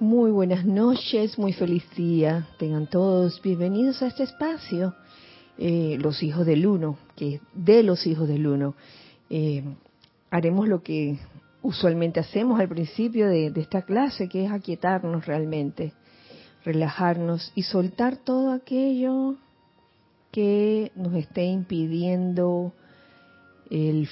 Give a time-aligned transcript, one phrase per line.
[0.00, 2.48] Muy buenas noches, muy feliz día.
[2.58, 4.94] Tengan todos bienvenidos a este espacio,
[5.58, 8.74] eh, los hijos del uno, que de los hijos del uno.
[9.28, 9.62] Eh,
[10.30, 11.18] haremos lo que
[11.60, 15.92] usualmente hacemos al principio de, de esta clase, que es aquietarnos realmente,
[16.64, 19.36] relajarnos y soltar todo aquello
[20.32, 22.72] que nos esté impidiendo
[23.68, 24.08] el,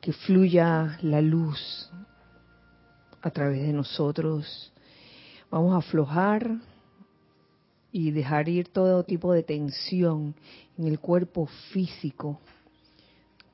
[0.00, 1.90] que fluya la luz
[3.20, 4.72] a través de nosotros.
[5.56, 6.58] Vamos a aflojar
[7.90, 10.34] y dejar ir todo tipo de tensión
[10.76, 12.38] en el cuerpo físico,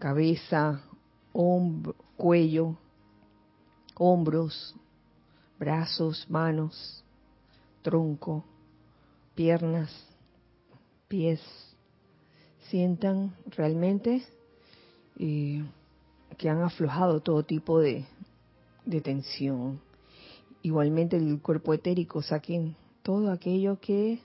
[0.01, 0.83] cabeza,
[1.33, 2.77] hombro, cuello,
[3.95, 4.75] hombros,
[5.61, 7.05] brazos, manos,
[7.83, 8.45] tronco,
[9.37, 9.93] piernas,
[11.07, 11.41] pies.
[12.69, 14.25] Sientan realmente
[15.21, 15.65] eh,
[16.37, 18.05] que han aflojado todo tipo de,
[18.87, 19.81] de tensión.
[20.63, 24.21] Igualmente el cuerpo etérico, saquen todo aquello que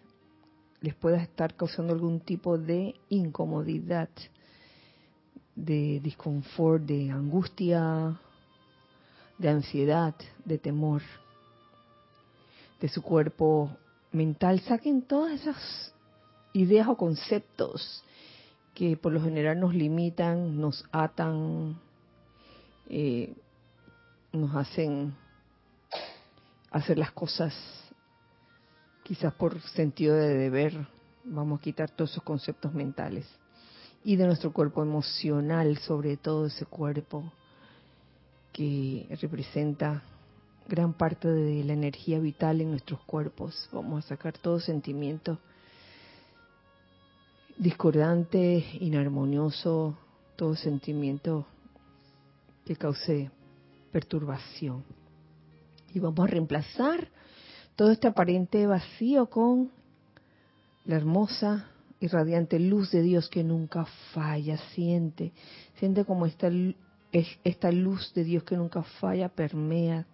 [0.82, 4.10] les pueda estar causando algún tipo de incomodidad,
[5.56, 8.20] de disconfort, de angustia,
[9.40, 10.14] de ansiedad,
[10.46, 11.02] de temor,
[12.80, 13.72] de su cuerpo
[14.12, 14.60] mental.
[14.60, 15.94] Saquen todas esas
[16.54, 18.04] ideas o conceptos
[18.76, 21.80] que por lo general nos limitan, nos atan,
[22.90, 23.34] eh,
[24.32, 25.16] nos hacen
[26.72, 27.54] hacer las cosas
[29.04, 30.88] quizás por sentido de deber.
[31.24, 33.26] Vamos a quitar todos esos conceptos mentales.
[34.04, 37.32] Y de nuestro cuerpo emocional, sobre todo ese cuerpo
[38.54, 40.04] que representa
[40.68, 43.70] gran parte de la energía vital en nuestros cuerpos.
[43.72, 45.40] Vamos a sacar todo sentimiento
[47.58, 49.98] discordante, inarmonioso,
[50.36, 51.46] todo sentimiento
[52.66, 53.32] que cause
[53.92, 54.84] perturbación.
[55.94, 57.10] Y vamos a reemplazar
[57.76, 59.72] todo este aparente vacío con
[60.86, 61.68] la hermosa
[62.00, 64.58] y radiante luz de Dios que nunca falla.
[64.74, 65.32] Siente,
[65.80, 66.50] siente como esta,
[67.44, 70.06] esta luz de Dios que nunca falla permea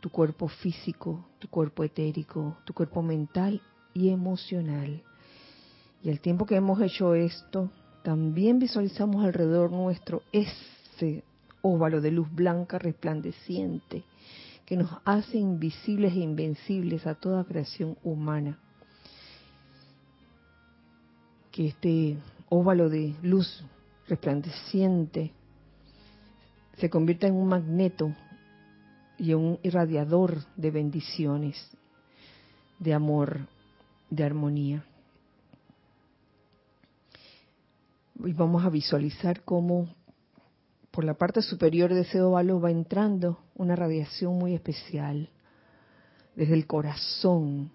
[0.00, 3.60] tu cuerpo físico, tu cuerpo etérico, tu cuerpo mental
[3.92, 5.02] y emocional.
[6.02, 7.70] Y al tiempo que hemos hecho esto,
[8.02, 11.24] también visualizamos alrededor nuestro ese
[11.62, 14.04] óvalo de luz blanca resplandeciente
[14.66, 18.58] que nos hace invisibles e invencibles a toda creación humana.
[21.50, 22.16] Que este
[22.48, 23.64] óvalo de luz
[24.08, 25.32] resplandeciente
[26.78, 28.12] se convierta en un magneto
[29.18, 31.70] y en un irradiador de bendiciones,
[32.78, 33.46] de amor,
[34.10, 34.84] de armonía.
[38.24, 39.88] Y vamos a visualizar cómo
[40.94, 45.28] por la parte superior de ese óvalo va entrando una radiación muy especial
[46.36, 47.72] desde el corazón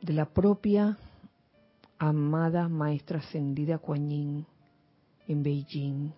[0.00, 0.96] de la propia
[1.98, 4.46] amada maestra ascendida Kuan Yin
[5.26, 6.10] en Beijing.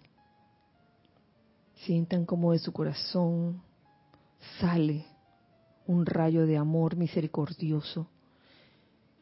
[1.74, 3.60] Sientan como de su corazón
[4.60, 5.04] sale
[5.88, 8.06] un rayo de amor misericordioso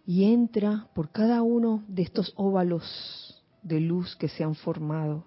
[0.04, 5.24] y entra por cada uno de estos óvalos de luz que se han formado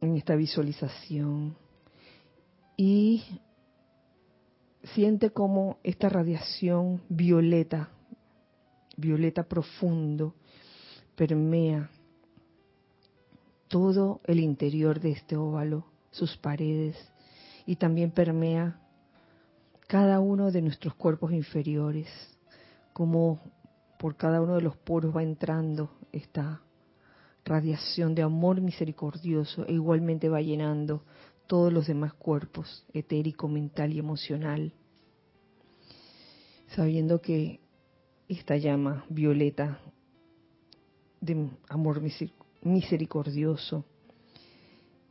[0.00, 1.56] en esta visualización
[2.76, 3.24] y
[4.94, 7.90] siente como esta radiación violeta,
[8.96, 10.34] violeta profundo,
[11.16, 11.90] permea
[13.66, 16.96] todo el interior de este óvalo, sus paredes,
[17.66, 18.80] y también permea
[19.88, 22.08] cada uno de nuestros cuerpos inferiores,
[22.92, 23.40] como
[23.98, 26.62] por cada uno de los poros va entrando esta
[27.48, 31.02] radiación de amor misericordioso e igualmente va llenando
[31.46, 34.72] todos los demás cuerpos, etérico, mental y emocional,
[36.68, 37.60] sabiendo que
[38.28, 39.80] esta llama violeta
[41.20, 42.02] de amor
[42.62, 43.84] misericordioso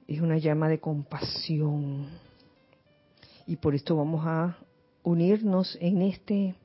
[0.08, 2.08] es una llama de compasión.
[3.48, 4.58] Y por esto vamos a
[5.04, 6.56] unirnos en este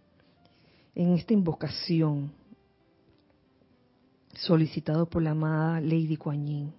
[0.95, 2.33] en esta invocación
[4.35, 6.73] solicitado por la amada Lady Kuan Yin.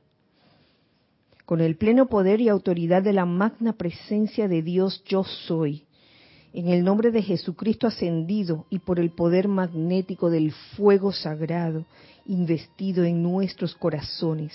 [1.45, 5.85] Con el pleno poder y autoridad de la magna presencia de Dios yo soy,
[6.53, 11.85] en el nombre de Jesucristo ascendido y por el poder magnético del fuego sagrado
[12.25, 14.53] investido en nuestros corazones,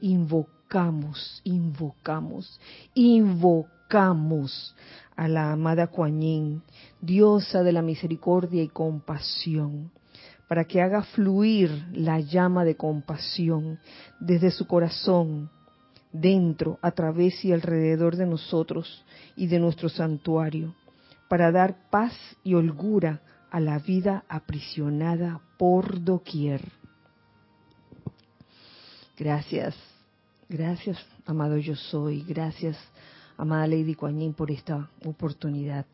[0.00, 2.60] invocamos, invocamos,
[2.94, 4.74] invocamos
[5.16, 6.62] a la amada Kuan Yin,
[7.00, 9.90] diosa de la misericordia y compasión
[10.50, 13.78] para que haga fluir la llama de compasión
[14.18, 15.48] desde su corazón,
[16.10, 19.04] dentro, a través y alrededor de nosotros
[19.36, 20.74] y de nuestro santuario,
[21.28, 26.62] para dar paz y holgura a la vida aprisionada por doquier.
[29.16, 29.76] Gracias,
[30.48, 32.76] gracias, amado yo soy, gracias,
[33.36, 35.86] amada Lady Kuan por esta oportunidad.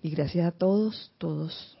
[0.00, 1.76] Y gracias a todos, todos,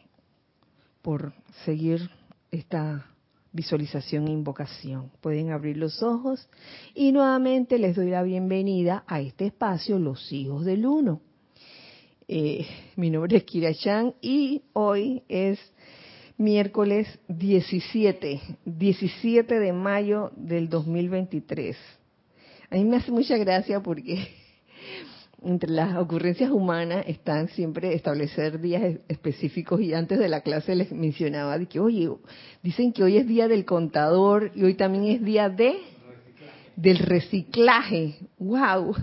[1.02, 1.32] por
[1.64, 2.10] seguir
[2.50, 3.06] esta
[3.52, 5.10] visualización e invocación.
[5.20, 6.48] Pueden abrir los ojos
[6.94, 11.20] y nuevamente les doy la bienvenida a este espacio, Los Hijos del Uno.
[12.28, 12.66] Eh,
[12.96, 15.58] mi nombre es Kira Chan y hoy es
[16.36, 21.76] miércoles 17, 17 de mayo del 2023.
[22.70, 24.28] A mí me hace mucha gracia porque
[25.42, 30.92] entre las ocurrencias humanas están siempre establecer días específicos y antes de la clase les
[30.92, 32.10] mencionaba de que, oye,
[32.62, 35.78] dicen que hoy es día del contador y hoy también es día de
[36.76, 38.16] del reciclaje.
[38.38, 38.96] ¡Wow!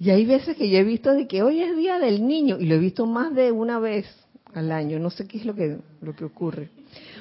[0.00, 2.66] Y hay veces que yo he visto de que hoy es día del niño y
[2.66, 4.06] lo he visto más de una vez
[4.54, 4.98] al año.
[4.98, 6.70] No sé qué es lo que lo que ocurre.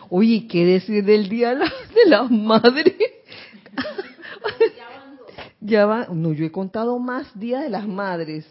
[0.09, 2.95] Oye, ¿qué decir del día de las madres?
[5.67, 8.47] Ya va, no, yo he contado más días de las madres.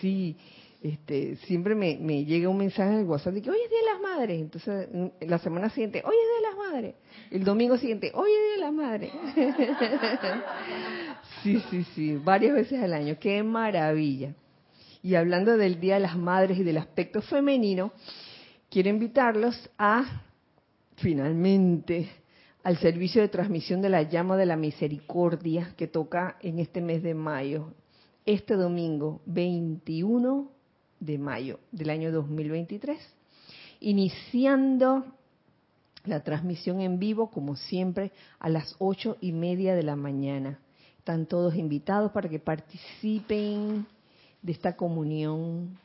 [0.00, 0.34] Sí,
[0.82, 3.78] este, siempre me, me llega un mensaje en el WhatsApp de que hoy es Día
[3.80, 4.40] de las Madres.
[4.40, 4.88] Entonces,
[5.20, 6.94] la semana siguiente, hoy es Día de las Madres.
[7.30, 9.12] El domingo siguiente, hoy es Día de las Madres.
[11.42, 13.16] sí, sí, sí, varias veces al año.
[13.20, 14.34] Qué maravilla.
[15.02, 17.92] Y hablando del Día de las Madres y del aspecto femenino,
[18.70, 20.22] quiero invitarlos a,
[20.96, 22.08] finalmente,
[22.62, 27.02] al servicio de transmisión de la llama de la misericordia que toca en este mes
[27.02, 27.72] de mayo,
[28.24, 30.50] este domingo 21
[31.00, 32.98] de mayo del año 2023,
[33.80, 35.04] iniciando
[36.04, 40.60] la transmisión en vivo, como siempre, a las ocho y media de la mañana.
[40.98, 43.86] Están todos invitados para que participen
[44.40, 45.78] de esta comunión,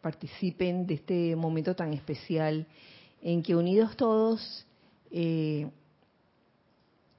[0.00, 2.66] participen de este momento tan especial
[3.20, 4.66] en que unidos todos
[5.10, 5.68] eh,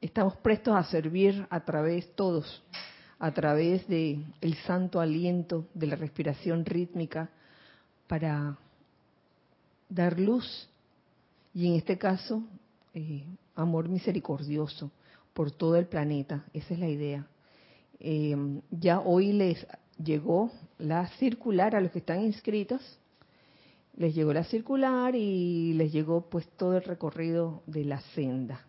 [0.02, 2.64] estamos prestos a servir a través todos,
[3.20, 7.30] a través de el santo aliento de la respiración rítmica
[8.08, 8.58] para
[9.88, 10.68] dar luz
[11.54, 12.44] y en este caso
[12.94, 13.24] eh,
[13.56, 14.92] amor misericordioso
[15.34, 16.46] por todo el planeta.
[16.54, 17.28] Esa es la idea.
[18.00, 18.36] Eh,
[18.72, 19.66] ya hoy les
[20.04, 22.82] llegó la circular a los que están inscritos.
[23.96, 28.66] Les llegó la circular y les llegó pues todo el recorrido de la senda.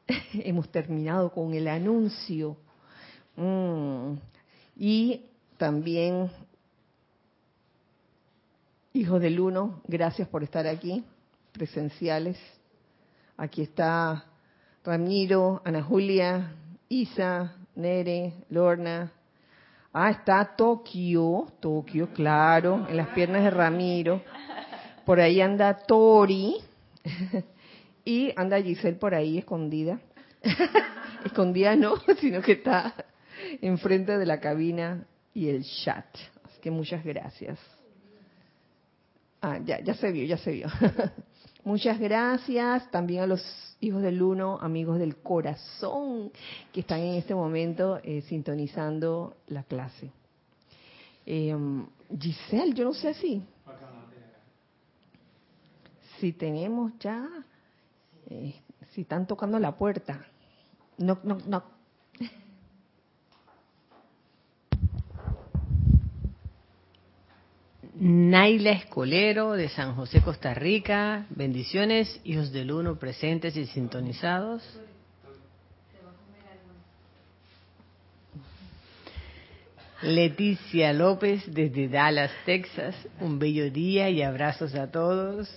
[0.34, 2.58] hemos terminado con el anuncio.
[3.36, 4.14] Mm.
[4.78, 5.26] Y
[5.58, 6.32] también
[8.94, 11.02] Hijo del Uno, gracias por estar aquí,
[11.54, 12.38] presenciales.
[13.38, 14.26] Aquí está
[14.84, 16.52] Ramiro, Ana Julia,
[16.90, 19.14] Isa, Nere, Lorna.
[19.94, 24.22] Ah, está Tokio, Tokio, claro, en las piernas de Ramiro.
[25.06, 26.56] Por ahí anda Tori.
[28.04, 30.02] Y anda Giselle por ahí escondida.
[31.24, 32.96] escondida no, sino que está
[33.62, 35.06] enfrente de la cabina
[35.36, 36.08] y el chat.
[36.44, 37.60] Así que muchas gracias.
[39.42, 40.68] Ah, ya, ya se vio, ya se vio.
[41.64, 43.44] Muchas gracias también a los
[43.80, 46.32] hijos del uno, amigos del corazón,
[46.72, 50.12] que están en este momento eh, sintonizando la clase.
[51.26, 51.56] Eh,
[52.20, 53.44] Giselle, yo no sé si.
[56.20, 57.28] Si tenemos ya,
[58.30, 58.54] eh,
[58.92, 60.24] si están tocando la puerta.
[61.00, 61.64] No, no, no.
[68.04, 71.28] Naila Escolero de San José, Costa Rica.
[71.30, 74.64] Bendiciones, hijos del uno presentes y sintonizados.
[80.02, 82.96] Leticia López desde Dallas, Texas.
[83.20, 85.48] Un bello día y abrazos a todos.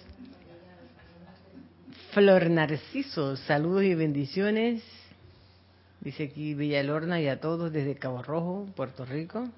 [2.10, 4.84] Flor Narciso, saludos y bendiciones.
[6.02, 9.48] Dice aquí Villalorna y a todos desde Cabo Rojo, Puerto Rico.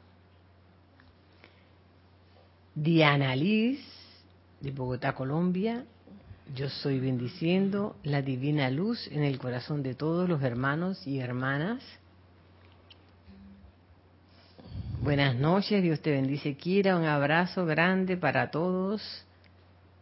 [2.76, 3.80] Diana Liz,
[4.61, 5.87] de Bogotá, Colombia.
[6.54, 11.83] Yo soy bendiciendo la divina luz en el corazón de todos los hermanos y hermanas.
[15.02, 16.99] Buenas noches, Dios te bendice, Kira.
[16.99, 19.25] Un abrazo grande para todos.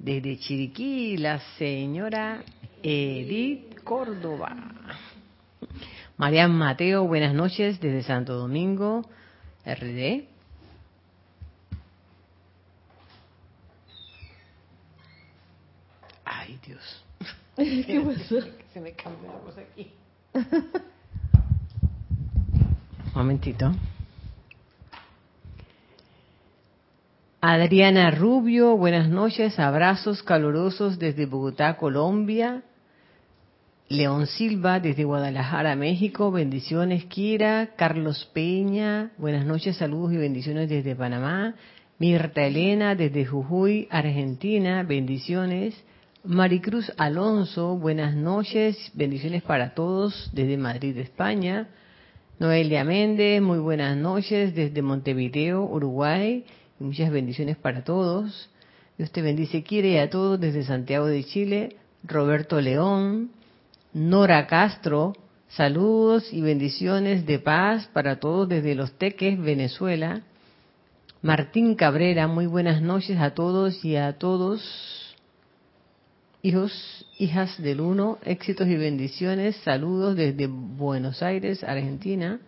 [0.01, 2.43] Desde Chiriquí, la señora
[2.83, 4.57] Edith Córdoba.
[6.17, 9.09] Marian Mateo, buenas noches desde Santo Domingo,
[9.65, 10.34] RD.
[16.45, 17.05] Ay, Dios.
[17.57, 18.37] ¿Qué pasó?
[18.73, 19.91] Se me cambió la cosa aquí.
[23.07, 23.73] Un momentito.
[27.41, 32.63] Adriana Rubio, buenas noches, abrazos calurosos desde Bogotá, Colombia.
[33.89, 37.71] León Silva desde Guadalajara, México, bendiciones Kira.
[37.77, 41.55] Carlos Peña, buenas noches, saludos y bendiciones desde Panamá.
[41.99, 45.75] Mirta Elena desde Jujuy, Argentina, bendiciones.
[46.27, 51.69] Maricruz Alonso, buenas noches, bendiciones para todos desde Madrid, España.
[52.39, 56.47] Noelia Méndez, muy buenas noches desde Montevideo, Uruguay.
[56.79, 58.49] Muchas bendiciones para todos.
[58.97, 61.77] Dios te bendice, quiere a todos desde Santiago de Chile.
[62.03, 63.31] Roberto León,
[63.93, 65.13] Nora Castro,
[65.49, 70.23] saludos y bendiciones de paz para todos desde Los Teques, Venezuela.
[71.21, 75.04] Martín Cabrera, muy buenas noches a todos y a todos
[76.45, 79.57] Hijos, hijas del uno, éxitos y bendiciones.
[79.65, 82.39] Saludos desde Buenos Aires, Argentina.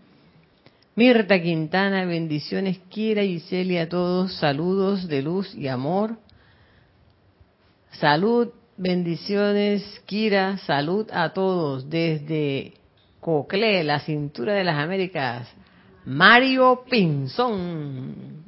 [0.97, 2.79] Mirta Quintana, bendiciones.
[2.91, 4.35] Kira y Celia a todos.
[4.35, 6.19] Saludos de luz y amor.
[7.93, 9.83] Salud, bendiciones.
[10.05, 11.88] Kira, salud a todos.
[11.88, 12.75] Desde
[13.19, 15.49] Cocle, la cintura de las Américas.
[16.05, 18.45] Mario Pinzón.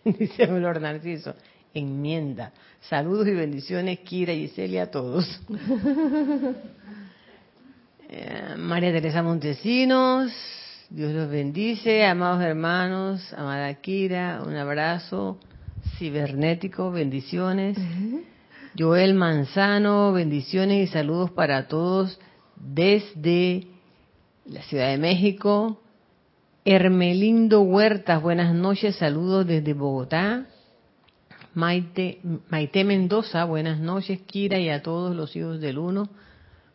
[0.04, 1.34] Dice Flor Narciso,
[1.74, 2.52] enmienda.
[2.88, 5.40] Saludos y bendiciones, Kira y Celia, a todos.
[8.12, 10.32] Eh, María Teresa Montesinos,
[10.90, 15.38] Dios los bendice, amados hermanos, amada Kira, un abrazo
[15.96, 17.78] cibernético, bendiciones.
[18.76, 22.18] Joel Manzano, bendiciones y saludos para todos
[22.56, 23.68] desde
[24.44, 25.80] la Ciudad de México,
[26.64, 30.44] Hermelindo Huertas, buenas noches, saludos desde Bogotá.
[31.54, 36.10] Maite, Maite Mendoza, buenas noches, Kira y a todos los hijos del Uno,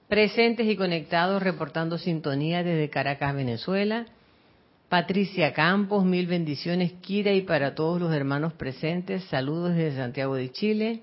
[0.08, 4.08] presentes y conectados, reportando sintonía desde Caracas, Venezuela.
[4.90, 10.52] Patricia Campos, mil bendiciones, Kira, y para todos los hermanos presentes, saludos desde Santiago de
[10.52, 11.02] Chile.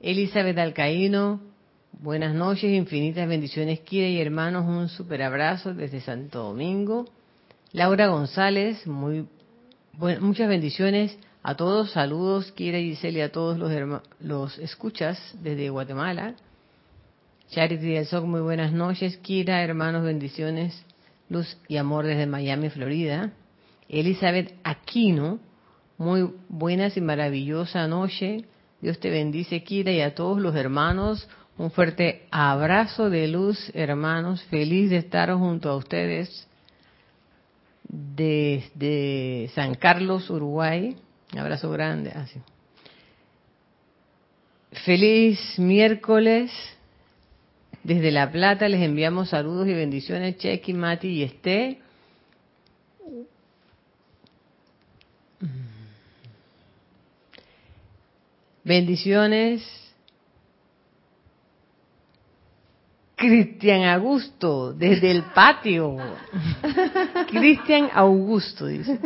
[0.00, 1.40] Elizabeth Alcaíno,
[1.92, 7.06] buenas noches, infinitas bendiciones, Kira y hermanos, un super abrazo desde Santo Domingo.
[7.72, 9.26] Laura González, muy
[10.20, 16.34] muchas bendiciones a todos, saludos, Kira y Giselle, a todos los, los escuchas desde Guatemala.
[17.48, 20.84] Charity del Soc, muy buenas noches, Kira, hermanos, bendiciones,
[21.30, 23.32] luz y amor desde Miami, Florida.
[23.88, 25.38] Elizabeth Aquino,
[25.96, 28.44] muy buenas y maravillosa noche.
[28.82, 31.26] Dios te bendice, Kira, y a todos los hermanos.
[31.56, 34.42] Un fuerte abrazo de luz, hermanos.
[34.50, 36.48] Feliz de estar junto a ustedes
[37.92, 40.96] desde San Carlos, Uruguay.
[41.32, 42.10] Un abrazo grande.
[42.10, 42.40] Así.
[44.84, 46.50] Feliz miércoles.
[47.84, 51.80] Desde La Plata les enviamos saludos y bendiciones, Chequi, Mati y Esté.
[58.64, 59.81] Bendiciones.
[63.22, 65.96] Cristian Augusto, desde el patio.
[67.30, 68.98] Cristian Augusto, dice.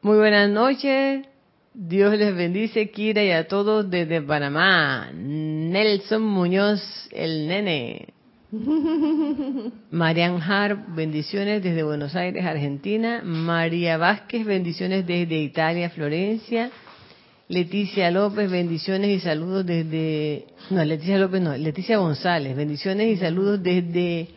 [0.00, 1.26] Muy buenas noches.
[1.74, 5.10] Dios les bendice, Kira, y a todos desde Panamá.
[5.12, 6.80] Nelson Muñoz,
[7.12, 8.14] el nene.
[9.90, 13.20] Marian Harp, bendiciones desde Buenos Aires, Argentina.
[13.22, 16.70] María Vázquez, bendiciones desde Italia, Florencia.
[17.48, 20.46] Leticia López, bendiciones y saludos desde...
[20.70, 24.28] No, Leticia López no, Leticia González, bendiciones y saludos desde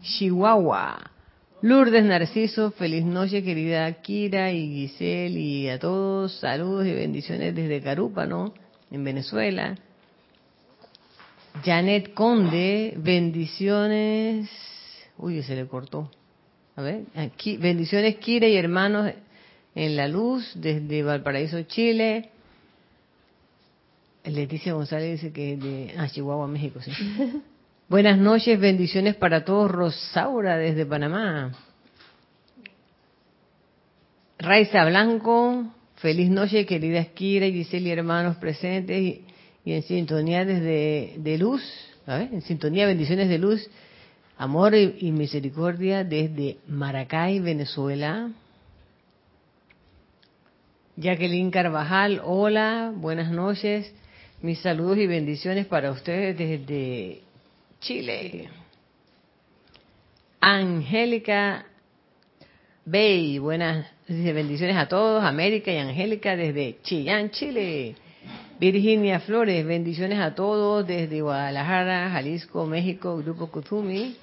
[0.00, 1.10] Chihuahua.
[1.60, 7.82] Lourdes Narciso, feliz noche querida Kira y Giselle y a todos, saludos y bendiciones desde
[7.82, 8.54] Carúpano,
[8.90, 9.76] en Venezuela.
[11.62, 14.48] Janet Conde, bendiciones.
[15.18, 16.10] Uy, se le cortó.
[16.76, 19.12] A ver, aquí, bendiciones Kira y hermanos
[19.74, 22.30] en la luz desde Valparaíso, Chile.
[24.24, 26.92] Leticia González dice que es de ah, Chihuahua, México, sí.
[27.88, 29.70] Buenas noches, bendiciones para todos.
[29.70, 31.52] Rosaura desde Panamá.
[34.38, 39.24] Raiza Blanco, feliz noche, querida Kira y Giselle hermanos presentes y,
[39.66, 41.62] en sintonía desde de luz,
[42.06, 43.68] en sintonía, bendiciones de luz,
[44.38, 48.30] amor y misericordia desde Maracay, Venezuela.
[51.00, 53.90] Jacqueline Carvajal, hola, buenas noches.
[54.42, 57.22] Mis saludos y bendiciones para ustedes desde
[57.80, 58.50] Chile.
[60.42, 61.64] Angélica
[62.84, 65.24] Bey, buenas bendiciones a todos.
[65.24, 67.96] América y Angélica desde Chillán, Chile.
[68.58, 74.16] Virginia Flores, bendiciones a todos desde Guadalajara, Jalisco, México, Grupo Kuzumi.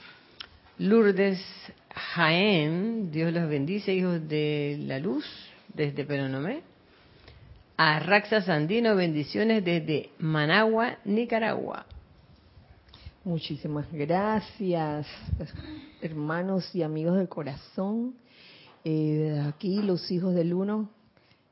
[0.77, 1.43] Lourdes
[1.89, 5.25] Jaén, Dios los bendice, hijos de la luz
[5.77, 6.63] desde Peronomé.
[7.77, 11.85] A Raxa Sandino, bendiciones desde Managua, Nicaragua.
[13.23, 15.05] Muchísimas gracias,
[16.01, 18.15] hermanos y amigos del corazón.
[18.83, 20.89] Eh, aquí, los hijos del uno,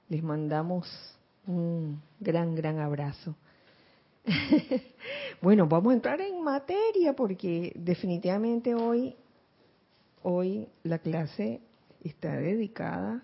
[0.10, 0.90] les mandamos
[1.46, 3.36] un gran, gran abrazo.
[5.42, 9.16] bueno, vamos a entrar en materia porque definitivamente hoy,
[10.24, 11.62] hoy la clase
[12.04, 13.22] está dedicada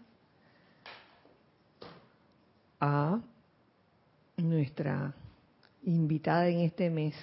[2.82, 3.22] a
[4.38, 5.13] nuestra
[5.84, 7.13] invitada en este mes,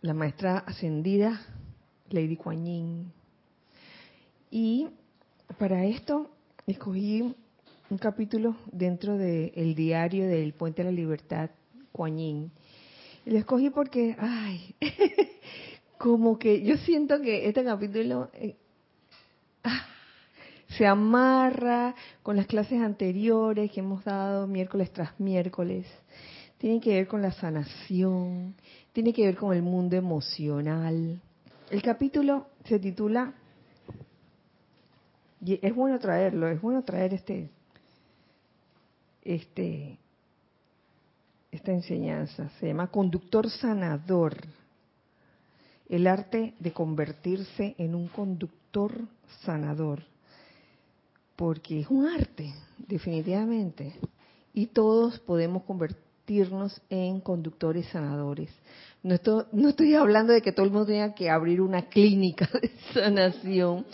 [0.00, 1.40] la maestra ascendida
[2.08, 3.12] Lady Kuan
[4.50, 4.88] Y
[5.58, 6.30] para esto
[6.66, 7.34] escogí
[7.90, 11.50] un capítulo dentro del diario del Puente de la Libertad,
[11.92, 12.50] Kuan Y
[13.26, 14.74] lo escogí porque, ay,
[15.98, 18.56] como que yo siento que este capítulo eh,
[19.62, 19.86] ah,
[20.76, 25.86] se amarra con las clases anteriores que hemos dado miércoles tras miércoles.
[26.58, 28.54] Tiene que ver con la sanación,
[28.92, 31.20] tiene que ver con el mundo emocional.
[31.70, 33.32] El capítulo se titula,
[35.44, 37.50] y es bueno traerlo, es bueno traer este,
[39.22, 39.98] este,
[41.52, 42.48] esta enseñanza.
[42.58, 44.36] Se llama Conductor Sanador.
[45.88, 48.92] El arte de convertirse en un conductor
[49.44, 50.02] sanador
[51.36, 53.94] porque es un arte, definitivamente,
[54.54, 58.50] y todos podemos convertirnos en conductores sanadores.
[59.02, 62.48] No estoy, no estoy hablando de que todo el mundo tenga que abrir una clínica
[62.60, 63.86] de sanación,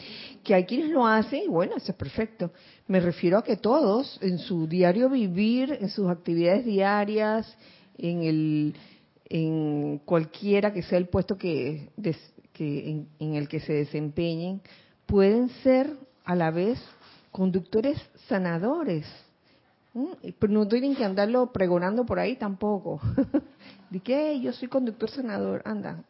[0.44, 2.52] que hay quienes lo hacen y bueno, eso es perfecto.
[2.86, 7.56] Me refiero a que todos, en su diario vivir, en sus actividades diarias,
[7.98, 8.74] en el
[9.28, 11.88] en cualquiera que sea el puesto que,
[12.52, 14.60] que en el que se desempeñen,
[15.06, 15.90] pueden ser
[16.24, 16.78] a la vez
[17.32, 19.06] conductores sanadores.
[20.38, 23.00] Pero no tienen que andarlo pregonando por ahí tampoco.
[23.90, 24.40] ¿De qué?
[24.40, 25.62] Yo soy conductor sanador.
[25.64, 26.04] Anda,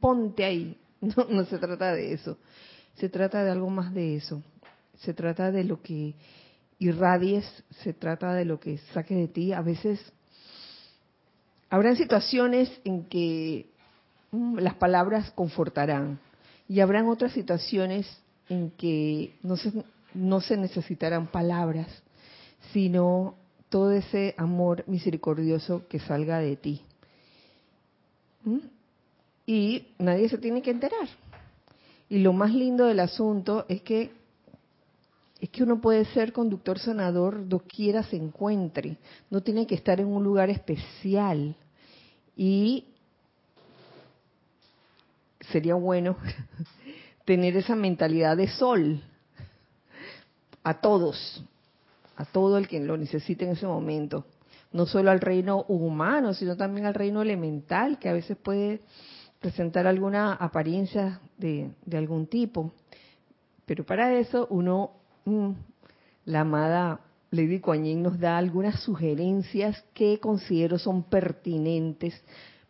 [0.00, 0.76] ponte ahí.
[1.00, 2.38] No, no se trata de eso.
[2.96, 4.42] Se trata de algo más de eso.
[4.96, 6.16] Se trata de lo que
[6.80, 7.44] irradies,
[7.82, 9.52] se trata de lo que saques de ti.
[9.52, 10.00] A veces
[11.70, 13.70] habrán situaciones en que
[14.32, 16.18] mm, las palabras confortarán
[16.68, 18.06] y habrán otras situaciones
[18.48, 19.72] en que no se,
[20.14, 21.88] no se necesitarán palabras,
[22.72, 23.34] sino
[23.68, 26.82] todo ese amor misericordioso que salga de ti.
[28.44, 28.58] ¿Mm?
[29.46, 31.08] Y nadie se tiene que enterar.
[32.08, 34.10] Y lo más lindo del asunto es que
[35.40, 38.96] es que uno puede ser conductor sanador doquiera se encuentre,
[39.30, 41.54] no tiene que estar en un lugar especial.
[42.36, 42.86] Y
[45.40, 46.16] sería bueno
[47.28, 49.02] tener esa mentalidad de sol
[50.62, 51.44] a todos,
[52.16, 54.24] a todo el que lo necesite en ese momento.
[54.72, 58.80] no solo al reino humano, sino también al reino elemental, que a veces puede
[59.40, 62.72] presentar alguna apariencia de, algún tipo.
[63.66, 64.92] Pero para eso uno,
[65.26, 65.50] mm,
[66.24, 72.18] la amada Lady Kuan nos da algunas sugerencias que considero son pertinentes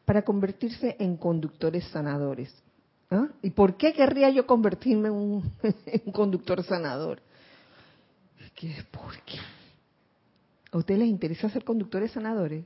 [0.05, 2.53] para convertirse en conductores sanadores.
[3.11, 3.29] ¿Ah?
[3.42, 5.53] ¿Y por qué querría yo convertirme en un,
[6.12, 7.21] conductor sanador?
[8.55, 9.38] ¿Qué, ¿Por qué?
[10.71, 12.64] ¿A ustedes les interesa ser conductores sanadores?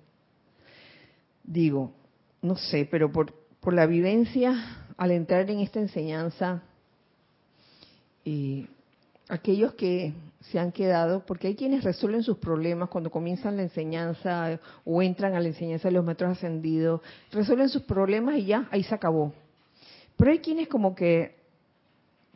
[1.44, 1.92] Digo,
[2.40, 6.62] no sé, pero por, por la vivencia al entrar en esta enseñanza,
[8.24, 8.68] y
[9.28, 14.58] aquellos que se han quedado, porque hay quienes resuelven sus problemas cuando comienzan la enseñanza
[14.84, 17.00] o entran a la enseñanza de los metros ascendidos,
[17.30, 19.32] resuelven sus problemas y ya, ahí se acabó.
[20.22, 21.34] Pero hay quienes como que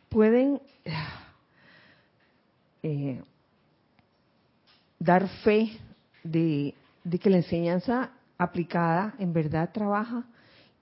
[0.09, 0.59] pueden
[2.83, 3.23] eh,
[4.99, 5.71] dar fe
[6.21, 6.73] de,
[7.17, 10.25] que la enseñanza aplicada en verdad trabaja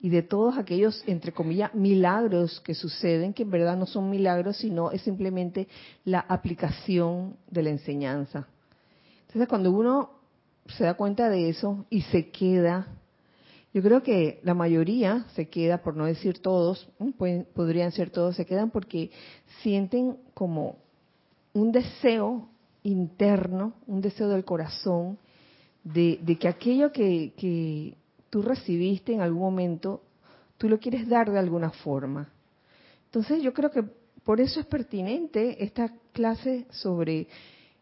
[0.00, 4.56] y de todos aquellos, entre comillas, milagros que suceden, que en verdad no son milagros,
[4.56, 5.68] sino es simplemente
[6.04, 8.48] la aplicación de la enseñanza.
[9.28, 10.10] Entonces, cuando uno
[10.66, 12.88] se da cuenta de eso y se queda,
[13.76, 16.88] yo creo que la mayoría se queda, por no decir todos,
[17.52, 19.10] podrían ser todos, se quedan porque
[19.60, 20.78] sienten como
[21.52, 22.48] un deseo
[22.84, 25.18] interno, un deseo del corazón,
[25.84, 27.94] de, que aquello que,
[28.30, 30.00] tú recibiste en algún momento,
[30.56, 32.32] tú lo quieres dar de alguna forma.
[33.04, 33.84] Entonces yo creo que
[34.24, 37.28] por eso es pertinente esta clase sobre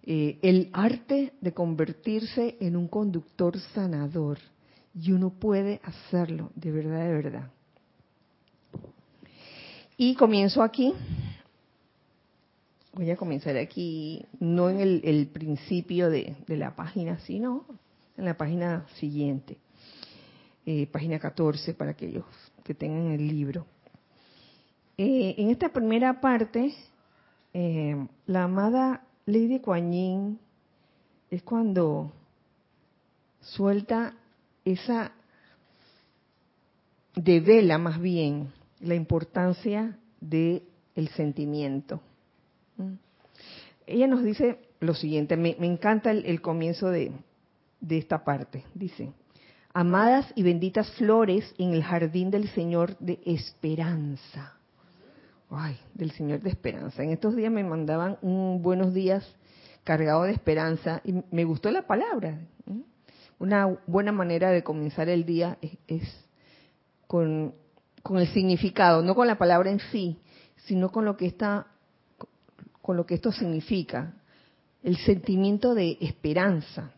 [0.03, 4.39] eh, el arte de convertirse en un conductor sanador.
[4.95, 7.51] Y uno puede hacerlo, de verdad, de verdad.
[9.97, 10.93] Y comienzo aquí
[12.95, 17.65] voy a comenzar aquí, no en el, principio de, la página, sino
[18.17, 19.59] en la página siguiente,
[20.65, 22.25] eh, página 14 para aquellos
[22.63, 23.67] que tengan el libro.
[24.97, 26.73] Eh, en esta primera parte,
[27.53, 30.39] eh, la amada Lady Kuan
[31.31, 32.13] es cuando
[33.41, 34.15] suelta
[34.64, 35.12] esa
[37.14, 40.62] devela más bien la importancia del
[40.94, 42.00] el sentimiento
[43.87, 47.12] ella nos dice lo siguiente, me, encanta el, comienzo de,
[47.88, 48.64] esta parte.
[48.74, 49.12] Dice,
[49.72, 54.55] amadas y benditas flores en el jardín del Señor de esperanza.
[55.50, 57.03] Ay, del Señor de esperanza.
[57.03, 59.24] En estos días me mandaban un buenos días
[59.85, 62.38] cargado de esperanza y me gustó la palabra.
[63.38, 66.03] Una buena manera de comenzar el día es,
[67.07, 67.55] con,
[68.11, 70.18] el significado, no con la palabra en sí,
[70.66, 71.66] sino con lo que está
[72.81, 74.12] con lo que esto significa,
[74.83, 76.92] el sentimiento de esperanza,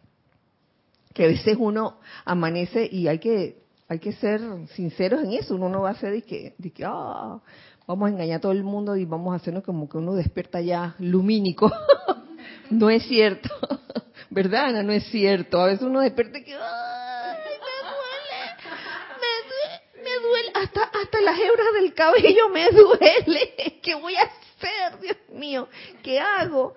[1.15, 4.41] que a veces uno amanece y hay que hay que ser
[4.75, 7.39] sinceros en eso, uno no va a ser de que, de ah,
[7.87, 10.61] vamos a engañar a todo el mundo y vamos a hacernos como que uno despierta
[10.61, 11.71] ya lumínico.
[12.71, 13.49] no es cierto,
[14.31, 14.83] ¿verdad Ana?
[14.83, 15.61] No es cierto.
[15.61, 18.41] A veces uno despierta que, ay, me duele,
[19.21, 23.79] me duele, me duele, hasta, hasta las hebras del cabello me duele.
[23.83, 25.01] ¿Qué voy a hacer?
[25.01, 25.69] Dios mío,
[26.03, 26.75] ¿qué hago?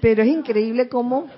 [0.00, 1.28] Pero es increíble cómo,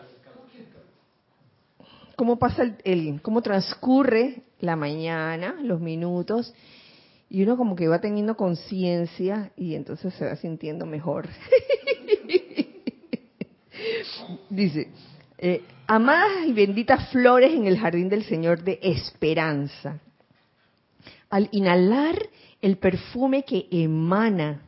[2.17, 6.53] cómo pasa el, cómo transcurre la mañana, los minutos,
[7.31, 11.29] y uno como que va teniendo conciencia y entonces se va sintiendo mejor.
[14.51, 14.89] Dice,
[15.39, 20.01] eh, amadas y benditas flores en el jardín del Señor de esperanza.
[21.31, 22.19] Al inhalar
[22.61, 24.63] el perfume que emana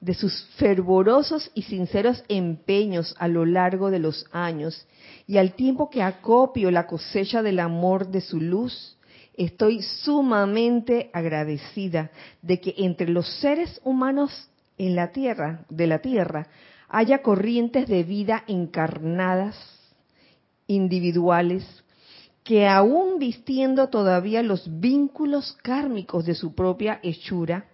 [0.00, 4.86] de sus fervorosos y sinceros empeños a lo largo de los años,
[5.26, 8.96] y al tiempo que acopio la cosecha del amor de su luz,
[9.36, 12.10] estoy sumamente agradecida
[12.42, 16.48] de que entre los seres humanos en la tierra, de la tierra,
[16.88, 19.77] haya corrientes de vida encarnadas,
[20.68, 21.64] individuales,
[22.44, 27.66] que aún vistiendo todavía los vínculos kármicos de su propia hechura,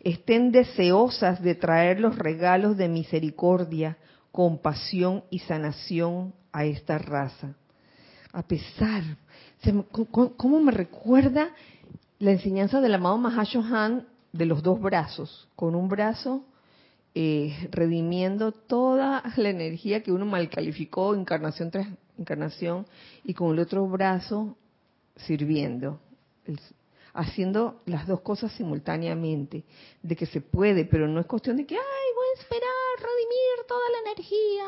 [0.00, 3.96] estén deseosas de traer los regalos de misericordia,
[4.32, 7.54] compasión y sanación a esta raza.
[8.32, 9.02] A pesar,
[10.36, 11.50] ¿cómo me recuerda
[12.18, 15.48] la enseñanza del amado Mahashohan de los dos brazos?
[15.56, 16.44] Con un brazo
[17.14, 22.86] eh, redimiendo toda la energía que uno mal calificó encarnación tras encarnación
[23.24, 24.56] y con el otro brazo
[25.16, 26.00] sirviendo,
[27.14, 29.64] haciendo las dos cosas simultáneamente,
[30.02, 33.66] de que se puede, pero no es cuestión de que, ay, voy a esperar redimir
[33.66, 34.64] toda la energía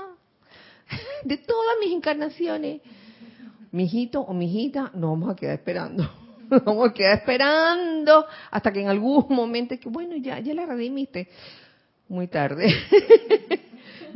[1.25, 2.81] de todas mis encarnaciones.
[3.73, 6.11] mijito o mijita, nos vamos a quedar esperando.
[6.51, 10.67] Nos vamos a quedar esperando hasta que en algún momento, que bueno, ya, ya la
[10.67, 11.29] redimiste.
[12.11, 12.67] Muy tarde.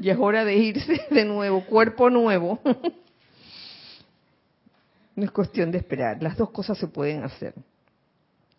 [0.01, 2.59] ya es hora de irse de nuevo, cuerpo nuevo.
[5.15, 7.55] no es cuestión de esperar, las dos cosas se pueden hacer.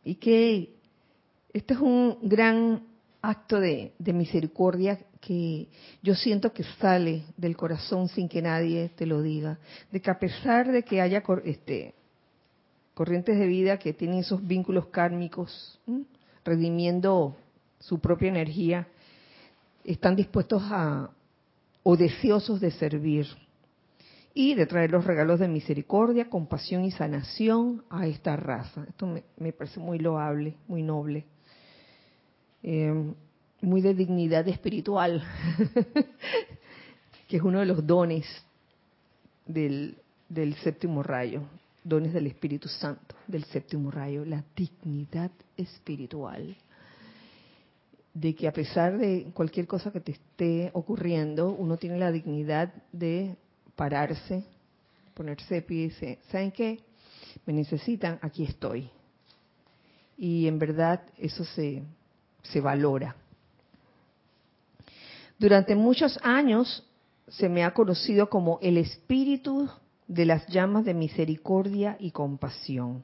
[0.05, 0.69] Y que
[1.51, 2.81] este es un gran
[3.21, 5.67] acto de, misericordia que
[6.01, 9.59] yo siento que sale del corazón sin que nadie te lo diga,
[9.91, 11.93] de que a pesar de que haya este,
[12.93, 15.77] corrientes de vida que tienen esos vínculos kármicos,
[16.45, 17.35] redimiendo
[17.79, 18.87] su propia energía,
[19.85, 21.09] están dispuestos a
[21.83, 23.27] o deseosos de servir
[24.33, 28.85] y de traer los regalos de misericordia, compasión y sanación a esta raza.
[28.89, 31.25] Esto me, parece muy loable, muy noble.
[32.63, 33.13] Eh,
[33.61, 35.23] muy de dignidad espiritual,
[37.27, 38.25] que es uno de los dones
[39.45, 39.97] del,
[40.63, 41.41] séptimo rayo,
[41.83, 46.55] dones del Espíritu Santo, del séptimo rayo, la dignidad espiritual.
[48.15, 52.73] De que a pesar de cualquier cosa que te esté ocurriendo, uno tiene la dignidad
[52.91, 53.36] de
[53.75, 54.43] pararse,
[55.13, 56.80] ponerse de pie y decir, ¿saben qué?
[57.45, 58.89] Me necesitan, aquí estoy.
[60.17, 61.84] Y en verdad eso se,
[62.41, 63.15] se valora.
[65.38, 66.84] Durante muchos años
[67.28, 69.69] se me ha conocido como el espíritu
[70.08, 73.04] de las llamas de misericordia y compasión.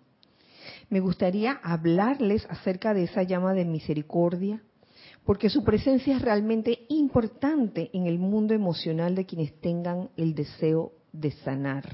[0.90, 4.62] Me gustaría hablarles acerca de esa llama de misericordia,
[5.26, 10.92] porque su presencia es realmente importante en el mundo emocional de quienes tengan el deseo
[11.14, 11.86] de sanar.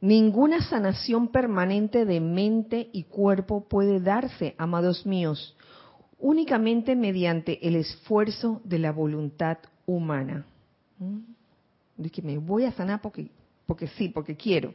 [0.00, 5.56] Ninguna sanación permanente de mente y cuerpo puede darse, amados míos,
[6.18, 10.46] únicamente mediante el esfuerzo de la voluntad humana.
[11.96, 13.28] De que me voy a sanar porque,
[13.66, 14.74] porque sí, porque quiero,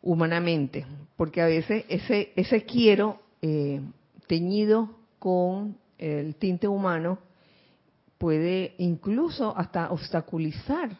[0.00, 0.86] humanamente.
[1.16, 3.80] Porque a veces ese, ese quiero eh,
[4.26, 7.18] teñido con el tinte humano
[8.18, 10.90] puede incluso hasta obstaculizar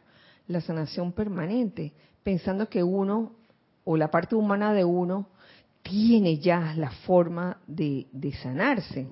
[0.48, 3.32] la sanación permanente, pensando que uno
[3.84, 5.28] o la parte humana de uno
[5.82, 9.08] tiene ya la forma de, de sanarse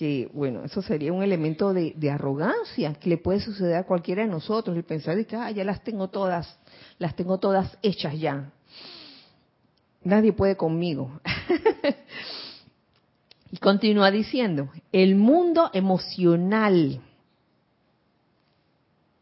[0.00, 4.28] que, bueno, eso sería un elemento de, arrogancia que le puede suceder a cualquiera de
[4.28, 6.58] nosotros, y pensar que, ah, ya las tengo todas,
[6.98, 8.50] las tengo todas hechas ya.
[10.02, 11.20] Nadie puede conmigo.
[13.50, 17.00] y continúa diciendo, el mundo emocional,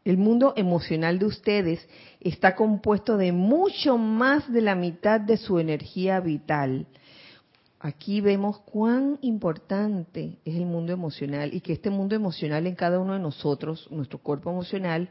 [0.05, 1.87] el mundo emocional de ustedes
[2.19, 6.87] está compuesto de mucho más de la mitad de su energía vital
[7.79, 12.99] aquí vemos cuán importante es el mundo emocional y que este mundo emocional en cada
[12.99, 15.09] uno de nosotros, nuestro cuerpo emocional,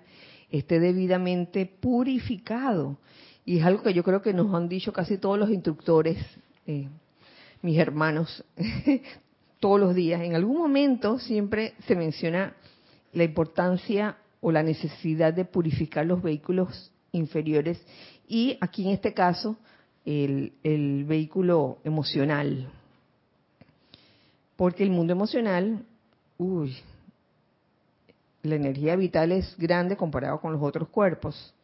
[0.51, 2.99] esté debidamente purificado.
[3.45, 6.19] Y es algo que yo creo que nos han dicho casi todos los instructores,
[6.67, 6.89] eh,
[7.63, 8.45] mis hermanos,
[9.61, 10.21] todos los días.
[10.23, 12.55] En algún momento siempre se menciona
[13.13, 17.81] la importancia o la necesidad de purificar los vehículos inferiores
[18.29, 19.57] y aquí en este caso
[20.05, 20.53] el,
[21.07, 22.71] vehículo emocional.
[24.57, 25.85] Porque el mundo emocional,
[26.37, 26.77] uy,
[28.43, 31.55] la energía vital es grande comparado con los otros cuerpos.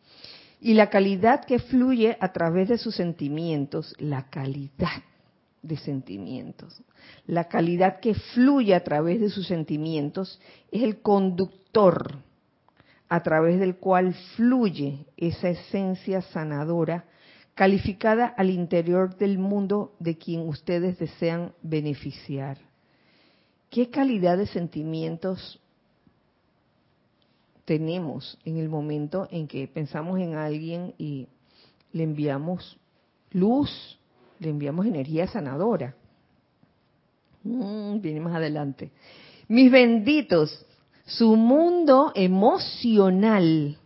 [0.61, 5.03] Y la calidad que fluye a través de sus sentimientos, la calidad
[5.65, 6.83] de sentimientos,
[7.27, 12.19] la calidad que fluye a través de sus sentimientos es el conductor
[13.09, 17.05] a través del cual fluye esa esencia sanadora
[17.55, 22.59] calificada al interior del mundo de quien ustedes desean beneficiar.
[23.71, 25.61] ¿Qué calidad de sentimientos
[27.65, 31.29] tenemos en el momento en que pensamos en alguien y
[31.93, 32.79] le enviamos
[33.31, 33.99] luz,
[34.39, 35.95] le enviamos energía sanadora?
[37.43, 38.91] Mm, viene más adelante.
[39.49, 40.65] Mis benditos,
[41.05, 43.79] su mundo emocional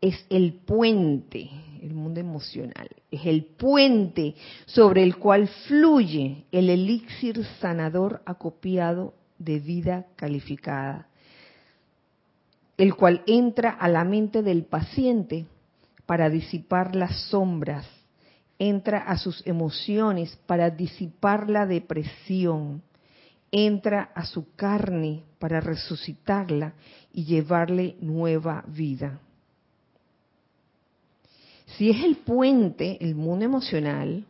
[0.00, 1.50] es el puente
[1.84, 9.58] el mundo emocional, es el puente sobre el cual fluye el elixir sanador acopiado de
[9.60, 11.08] vida calificada,
[12.78, 15.44] el cual entra a la mente del paciente
[16.06, 17.86] para disipar las sombras,
[18.68, 22.82] entra a sus emociones para disipar la depresión,
[23.50, 26.74] entra a su carne para resucitarla
[27.12, 29.20] y llevarle nueva vida.
[31.76, 34.24] Si es el puente, el mundo emocional,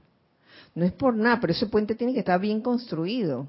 [0.75, 3.47] no es por nada, pero ese puente tiene que estar bien construido.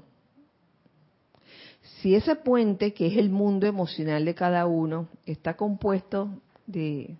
[2.00, 6.30] Si ese puente, que es el mundo emocional de cada uno, está compuesto
[6.66, 7.16] de,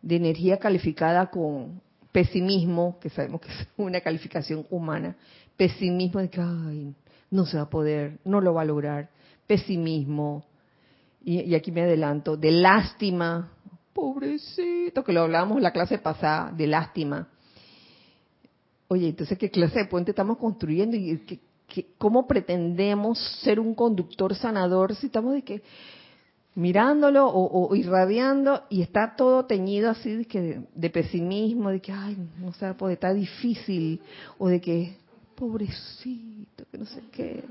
[0.00, 1.80] de energía calificada con
[2.14, 5.16] pesimismo, que sabemos que es una calificación humana,
[5.56, 6.94] pesimismo de que ay,
[7.28, 9.10] no se va a poder, no lo va a lograr,
[9.48, 10.44] pesimismo,
[11.24, 13.50] y, aquí me adelanto, de lástima,
[13.92, 17.28] pobrecito, que lo hablábamos en la clase pasada, de lástima.
[18.88, 20.96] Oye, entonces, ¿qué clase de puente estamos construyendo?
[20.96, 21.18] ¿Y
[21.66, 25.62] qué, cómo pretendemos ser un conductor sanador si estamos de que
[26.54, 32.16] mirándolo o, irradiando y está todo teñido así de, que, de pesimismo, de que, ay,
[32.38, 34.00] no sé, pues está difícil,
[34.38, 34.96] o de que,
[35.34, 37.44] pobrecito, que no sé qué.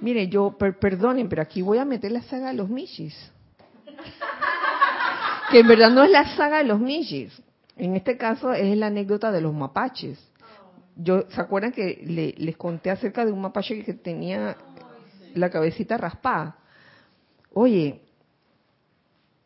[0.00, 3.14] Mire, yo, perdonen, pero aquí voy a meter la saga de los Mishis.
[5.50, 7.32] Que en verdad no es la saga de los Mishis.
[7.76, 10.18] En este caso es la anécdota de los mapaches.
[10.96, 14.56] Yo, ¿Se acuerdan que les conté acerca de un mapache que tenía
[15.34, 16.59] la cabecita raspada?
[17.52, 18.00] Oye,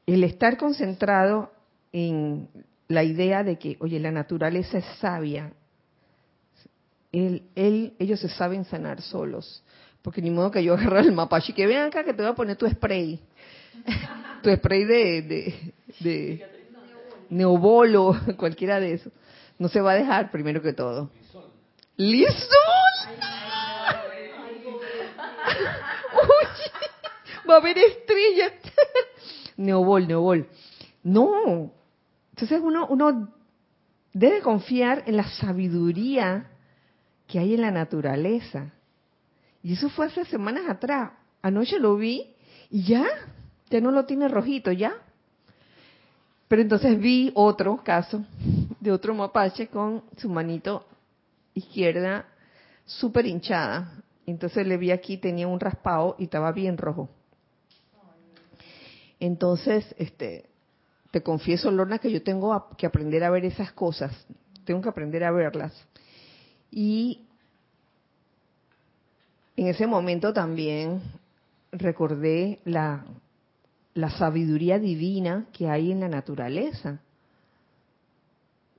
[0.07, 1.53] el estar concentrado
[1.93, 2.49] en
[2.89, 5.53] la idea de que, oye, la naturaleza es sabia,
[7.13, 9.63] él, él, ellos se saben sanar solos.
[10.03, 12.33] Porque ni modo que yo agarre el mapache y que vean acá que te voy
[12.33, 13.21] a poner tu spray.
[14.43, 16.47] tu spray de, de, de
[17.31, 19.13] neobolo, cualquiera de esos.
[19.59, 21.11] No se va a dejar primero que todo.
[21.97, 22.57] ¿Listo?
[27.49, 28.53] Va a haber estrellas.
[29.57, 30.49] neobol, neobol.
[31.03, 31.73] No.
[32.31, 33.33] Entonces uno, uno
[34.13, 36.51] debe confiar en la sabiduría
[37.27, 38.73] que hay en la naturaleza.
[39.63, 41.13] Y eso fue hace semanas atrás.
[41.43, 42.35] Anoche lo vi
[42.71, 43.07] y ya,
[43.71, 44.95] ya no lo tiene rojito, ya.
[46.49, 48.25] Pero entonces vi otro caso
[48.81, 50.87] de otro mapache con su manito
[51.55, 52.27] izquierda
[52.85, 54.03] súper hinchada.
[54.27, 57.09] Entonces le vi aquí, tenía un raspado y estaba bien rojo.
[59.25, 60.45] Entonces, este,
[61.11, 64.13] te confieso, Lorna, que yo tengo que aprender a ver esas cosas.
[64.67, 65.73] Tengo que aprender a verlas.
[66.71, 67.23] Y
[69.57, 71.01] en ese momento también
[71.73, 73.07] recordé la,
[74.19, 77.01] sabiduría divina que hay en la naturaleza.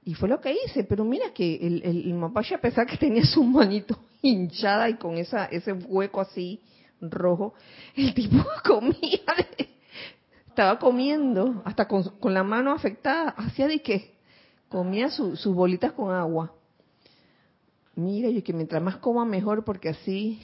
[0.04, 3.26] Y fue lo que hice, pero mira que el, el, mapache, a pesar que tenía
[3.26, 6.62] su manito hinchada y con esa, ese hueco así
[7.02, 7.56] rojo,
[7.96, 9.24] el tipo comía,
[10.56, 14.16] estaba comiendo, hasta con, la mano afectada, hacía de qué,
[14.70, 16.54] comía sus bolitas con agua.
[17.96, 20.40] Mira, y que mientras más coma mejor, porque así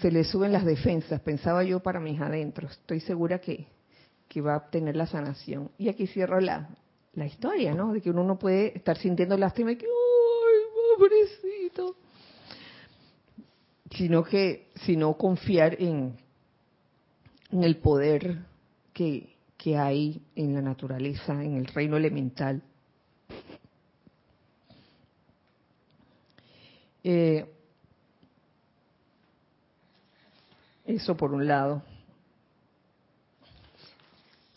[0.00, 2.72] se le suben las defensas, pensaba yo para mis adentros.
[2.72, 3.68] Estoy segura que,
[4.40, 5.70] va a obtener la sanación.
[5.78, 6.70] Y aquí cierro la,
[7.14, 7.92] la historia, ¿no?
[7.92, 11.96] De que uno no puede estar sintiendo lástima y que, ¡ay, pobrecito!
[13.92, 16.16] Sino que, sino confiar en,
[17.52, 18.49] en el poder
[18.92, 22.62] que, que hay en la naturaleza, en el reino elemental.
[27.02, 27.46] Eh,
[30.90, 31.82] Eso por un lado.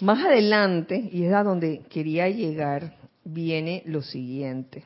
[0.02, 4.84] Más adelante, y es a donde quería llegar, viene lo siguiente.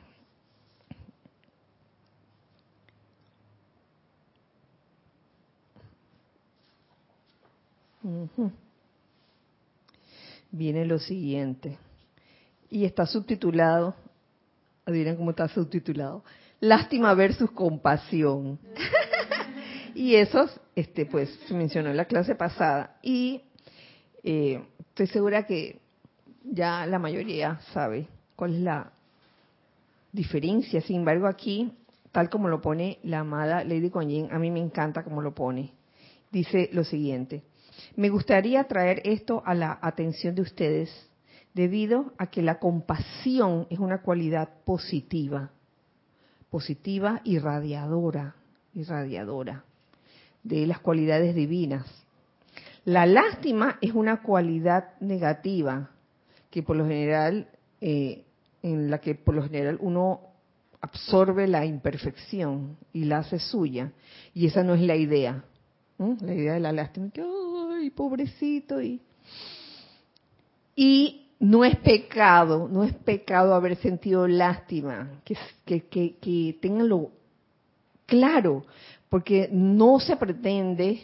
[10.57, 11.77] Viene lo siguiente.
[12.69, 13.95] Y está subtitulado,
[14.85, 16.23] adivinen cómo está subtitulado,
[16.59, 18.59] Lástima versus compasión.
[19.93, 22.97] Y eso, este, pues, se mencionó en la clase pasada.
[23.01, 23.41] Y
[24.23, 25.79] eh, estoy segura que
[26.43, 28.91] ya la mayoría sabe cuál es la
[30.11, 30.81] diferencia.
[30.81, 31.73] Sin embargo, aquí,
[32.11, 35.73] tal como lo pone la amada Lady Kuan a mí me encanta como lo pone.
[36.31, 37.41] Dice lo siguiente.
[37.95, 41.09] Me gustaría traer esto a la atención de ustedes
[41.53, 45.51] debido a que la compasión es una cualidad positiva,
[46.49, 48.35] positiva y radiadora,
[48.73, 49.63] irradiadora
[50.43, 51.85] de las cualidades divinas.
[52.85, 55.89] La lástima es una cualidad negativa
[56.49, 57.49] que por lo general,
[57.81, 58.23] eh,
[58.63, 60.21] en la que por lo general uno
[60.79, 63.91] absorbe la imperfección y la hace suya.
[64.33, 65.43] Y esa no es la idea.
[65.98, 68.81] La idea de la lástima, que, ay, pobrecito.
[68.81, 69.02] Y,
[70.75, 75.35] y no es pecado, no es pecado haber sentido lástima, que,
[75.65, 77.12] que, que, tenganlo
[78.06, 78.65] claro,
[79.10, 81.02] porque no se pretende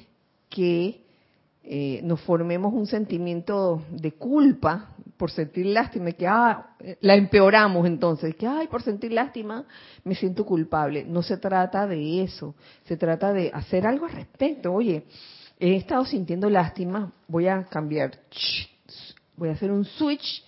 [0.49, 1.01] que
[1.63, 8.35] eh, nos formemos un sentimiento de culpa por sentir lástima, que ah, la empeoramos entonces,
[8.35, 9.65] que ay, por sentir lástima
[10.03, 11.05] me siento culpable.
[11.05, 12.55] No se trata de eso,
[12.85, 14.73] se trata de hacer algo al respecto.
[14.73, 15.05] Oye,
[15.59, 18.19] he estado sintiendo lástima, voy a cambiar,
[19.37, 20.43] voy a hacer un switch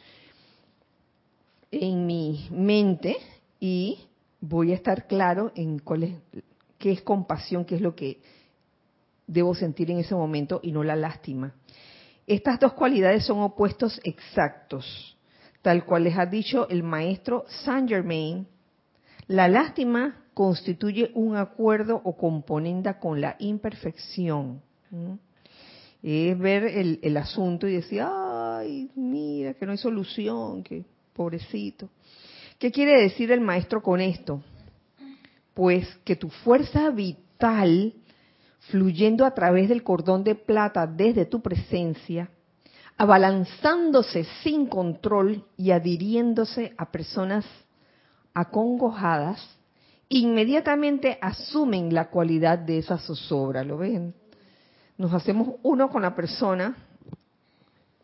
[1.72, 3.18] en mi mente
[3.60, 4.00] y
[4.40, 6.16] voy a estar claro en cuál es,
[6.78, 8.20] qué es compasión, qué es lo que
[9.28, 11.54] debo sentir en ese momento y no la lástima.
[12.28, 15.16] Estas dos cualidades son opuestos exactos,
[15.62, 18.48] tal cual les ha dicho el maestro Saint Germain.
[19.28, 24.62] La lástima constituye un acuerdo o componenda con la imperfección.
[26.02, 31.90] Es ver el, el, asunto y decir, ay, mira, que no hay solución, que pobrecito.
[32.58, 34.42] ¿Qué quiere decir el maestro con esto?
[35.54, 37.94] Pues que tu fuerza vital
[38.70, 42.30] fluyendo a través del cordón de plata desde tu presencia,
[42.98, 47.46] abalanzándose sin control y adhiriéndose a personas
[48.34, 49.58] acongojadas,
[50.10, 54.14] inmediatamente asumen la cualidad de esa zozobra, ¿lo ven?
[54.98, 56.76] Nos hacemos uno con la persona,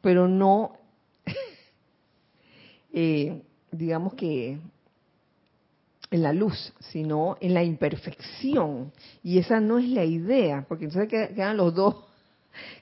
[0.02, 0.74] pero no,
[2.94, 3.42] eh,
[3.72, 4.60] digamos que
[6.12, 8.92] en la luz, sino en la imperfección.
[9.24, 11.96] Y esa no es la idea, porque entonces quedan los dos,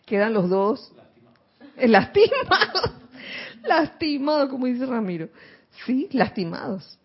[0.05, 0.91] quedan los dos
[1.77, 2.91] lastimados,
[3.63, 5.30] lastimados, como dice Ramiro.
[5.86, 6.97] Sí, lastimados.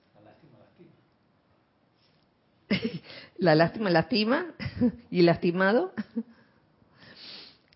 [3.36, 4.46] La lástima lastima
[5.10, 5.92] y lastimado.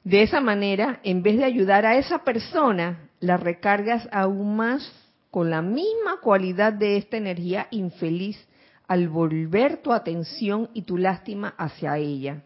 [0.03, 4.91] De esa manera, en vez de ayudar a esa persona, la recargas aún más
[5.31, 8.39] con la misma cualidad de esta energía infeliz
[8.87, 12.43] al volver tu atención y tu lástima hacia ella.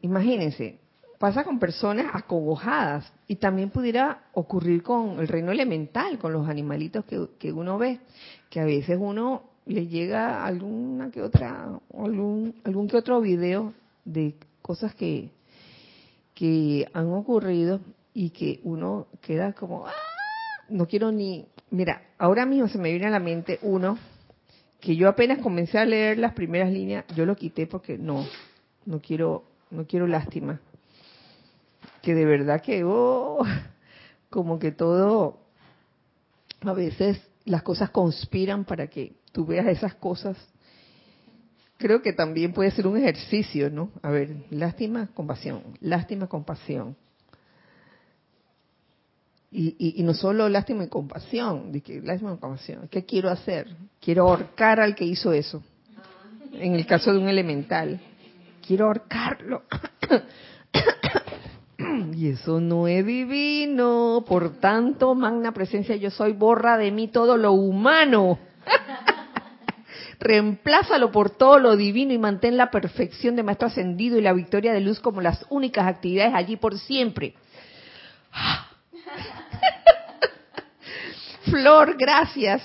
[0.00, 0.78] Imagínense,
[1.18, 7.04] pasa con personas acogojadas y también pudiera ocurrir con el reino elemental, con los animalitos
[7.04, 8.00] que, uno ve,
[8.48, 13.74] que a veces uno le llega alguna que otra, algún, que otro video
[14.06, 15.30] de cosas que,
[16.34, 17.80] que han ocurrido
[18.14, 20.09] y que uno queda como, ¡ah!
[20.70, 23.96] No quiero ni Mira, ahora mismo se me viene a la mente uno
[24.80, 28.26] que yo apenas comencé a leer las primeras líneas, yo lo quité porque no,
[28.86, 30.60] no quiero, no quiero lástima.
[32.02, 33.44] Que de verdad que, oh,
[34.30, 35.38] como que todo,
[36.62, 40.36] a veces las cosas conspiran para que tú veas esas cosas.
[41.76, 43.90] Creo que también puede ser un ejercicio, ¿no?
[44.02, 46.96] A ver, lástima, compasión, lástima, compasión
[49.52, 52.88] y, no solo lástima y compasión, de lástima y compasión.
[52.88, 53.66] ¿Qué quiero hacer?
[54.00, 55.62] Quiero ahorcar al que hizo eso.
[56.52, 58.00] En el caso de un elemental,
[58.64, 59.64] quiero ahorcarlo.
[62.16, 64.24] y eso no es divino.
[64.26, 68.38] Por tanto, magna presencia, yo soy, borra de mí todo lo humano.
[70.20, 74.72] Reemplázalo por todo lo divino y mantén la perfección de Maestro Ascendido y la victoria
[74.72, 77.34] de luz como las únicas actividades allí por siempre.
[81.50, 82.62] Flor, gracias.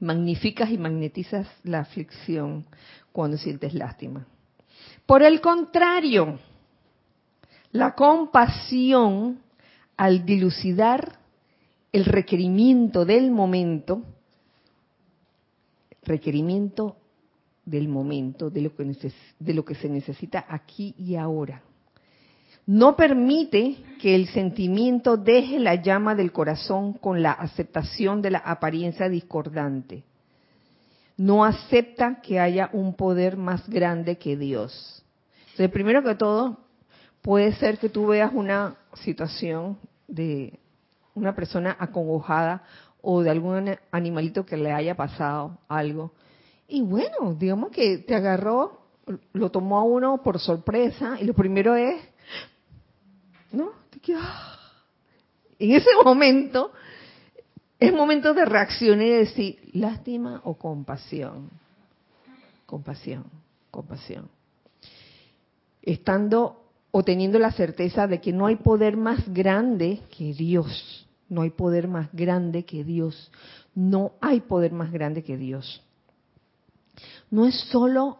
[0.00, 2.66] Magnificas y magnetizas la aflicción
[3.12, 4.26] cuando sientes lástima.
[5.06, 6.38] Por el contrario,
[7.72, 9.40] la compasión,
[9.96, 11.18] al dilucidar
[11.92, 14.02] el requerimiento del momento,
[16.02, 16.96] requerimiento
[17.64, 21.62] del momento, de lo que, de lo que se necesita aquí y ahora,
[22.70, 28.38] no permite que el sentimiento deje la llama del corazón con la aceptación de la
[28.38, 30.04] apariencia discordante.
[31.16, 35.04] No acepta que haya un poder más grande que Dios.
[35.46, 36.58] Entonces, primero que todo,
[37.22, 40.56] puede ser que tú veas una situación de
[41.16, 42.62] una persona acongojada
[43.02, 46.12] o de algún animalito que le haya pasado algo.
[46.68, 48.82] Y bueno, digamos que te agarró,
[49.32, 52.09] lo tomó a uno por sorpresa y lo primero es
[53.52, 53.72] ¿no?
[55.58, 56.72] En ese momento
[57.78, 61.50] es momento de reaccionar y decir lástima o compasión.
[62.66, 63.24] Compasión,
[63.70, 64.28] compasión.
[65.82, 71.06] Estando o teniendo la certeza de que no hay poder más grande que Dios.
[71.28, 73.30] No hay poder más grande que Dios.
[73.74, 75.82] No hay poder más grande que Dios.
[77.30, 78.18] No es solo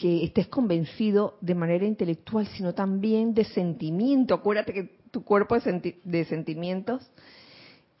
[0.00, 4.32] que estés convencido de manera intelectual, sino también de sentimiento.
[4.32, 7.06] Acuérdate que tu cuerpo de, sentimientos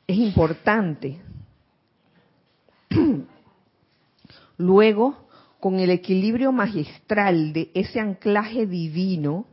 [0.06, 1.20] es importante.
[4.56, 5.28] Luego,
[5.60, 9.44] con el equilibrio magistral de ese anclaje divino,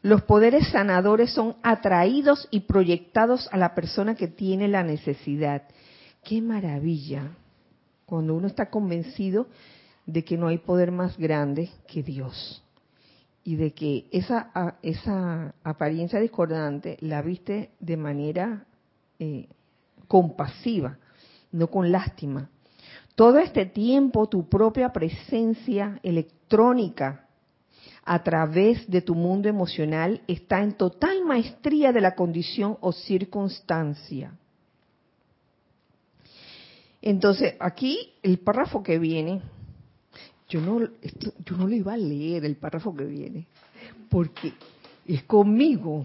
[0.00, 5.64] los poderes sanadores son atraídos y proyectados a la persona que tiene la necesidad.
[6.24, 7.32] ¡Qué maravilla!
[8.06, 9.48] Cuando uno está convencido
[10.12, 12.62] de que no hay poder más grande que Dios.
[13.42, 18.66] y de que esa, esa apariencia discordante la viste de manera
[19.18, 19.48] eh,
[20.06, 20.98] compasiva,
[21.50, 22.50] no con lástima.
[23.14, 27.26] Todo este tiempo tu propia presencia electrónica
[28.04, 34.32] a través de tu mundo emocional está en total maestría de la condición o circunstancia.
[37.02, 39.40] Entonces, aquí el párrafo que viene,
[40.50, 43.46] yo no, yo no lo iba a leer el párrafo que viene,
[44.10, 44.52] porque
[45.06, 46.04] es conmigo.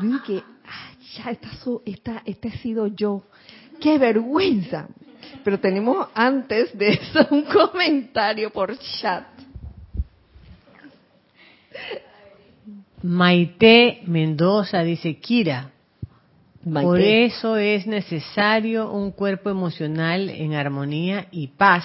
[0.00, 1.48] Yo dije, ah, ya, esta,
[1.86, 3.22] esta, este he sido yo.
[3.80, 4.88] ¡Qué vergüenza!
[5.44, 9.24] Pero tenemos antes de eso un comentario por chat.
[13.02, 15.70] Maite Mendoza dice, Kira,
[16.64, 21.84] por eso es necesario un cuerpo emocional en armonía y paz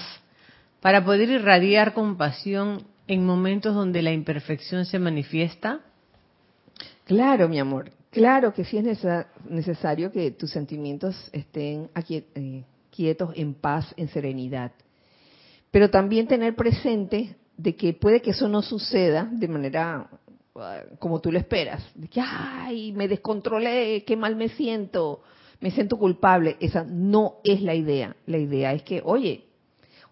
[0.84, 5.80] para poder irradiar compasión en momentos donde la imperfección se manifiesta.
[7.06, 9.06] Claro, mi amor, claro que sí es
[9.48, 14.74] necesario que tus sentimientos estén aquí, eh, quietos, en paz, en serenidad.
[15.72, 20.10] Pero también tener presente de que puede que eso no suceda de manera
[21.00, 25.22] como tú lo esperas, de que, ay, me descontrolé, qué mal me siento,
[25.62, 26.58] me siento culpable.
[26.60, 28.18] Esa no es la idea.
[28.26, 29.53] La idea es que, oye,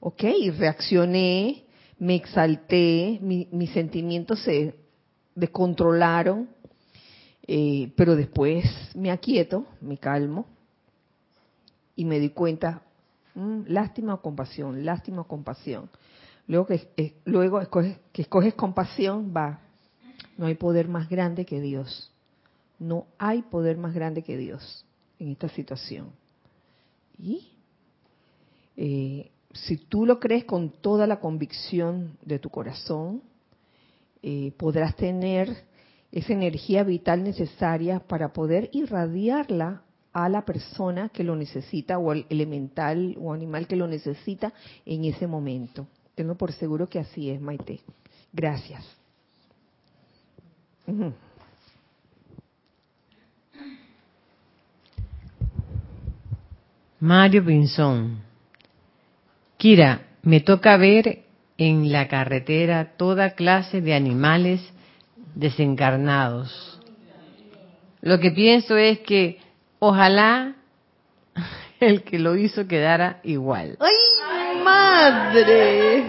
[0.02, 0.24] ok,
[0.58, 1.64] reaccioné,
[2.00, 4.76] me exalté, mis sentimientos se
[5.36, 6.50] descontrolaron,
[7.48, 10.48] eh, pero después me aquieto, me calmo
[11.96, 12.82] y me di cuenta,
[13.36, 15.90] mm, lástima o compasión, lástima o compasión.
[16.48, 17.62] Luego que, luego
[18.12, 19.62] que escoges compasión, va,
[20.38, 22.12] no hay poder más grande que Dios.
[22.80, 24.86] No hay poder más grande que Dios
[25.20, 26.10] en esta situación.
[27.20, 27.52] Y
[28.76, 33.22] eh, si tú lo crees con toda la convicción de tu corazón,
[34.24, 35.66] eh, podrás tener
[36.12, 39.84] esa energía vital necesaria para poder irradiarla
[40.14, 44.54] a la persona que lo necesita o al elemental o animal que lo necesita
[44.86, 45.88] en ese momento.
[46.16, 47.80] Tengo por seguro que así es, Maite.
[48.34, 48.86] Gracias.
[57.00, 58.31] Mario Pinzón.
[59.62, 61.20] Kira, me toca ver
[61.60, 64.60] en la carretera toda clase de animales
[65.36, 66.80] desencarnados.
[68.02, 69.38] Lo que pienso es que
[69.78, 70.56] ojalá
[71.80, 73.78] el que lo hizo quedara igual.
[73.80, 76.06] ¡Ay, madre!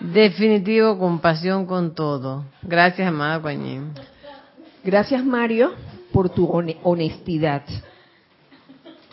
[0.00, 2.46] Definitivo, compasión con todo.
[2.62, 3.92] Gracias, amada Pañín.
[4.82, 5.74] Gracias, Mario,
[6.14, 6.50] por tu
[6.82, 7.62] honestidad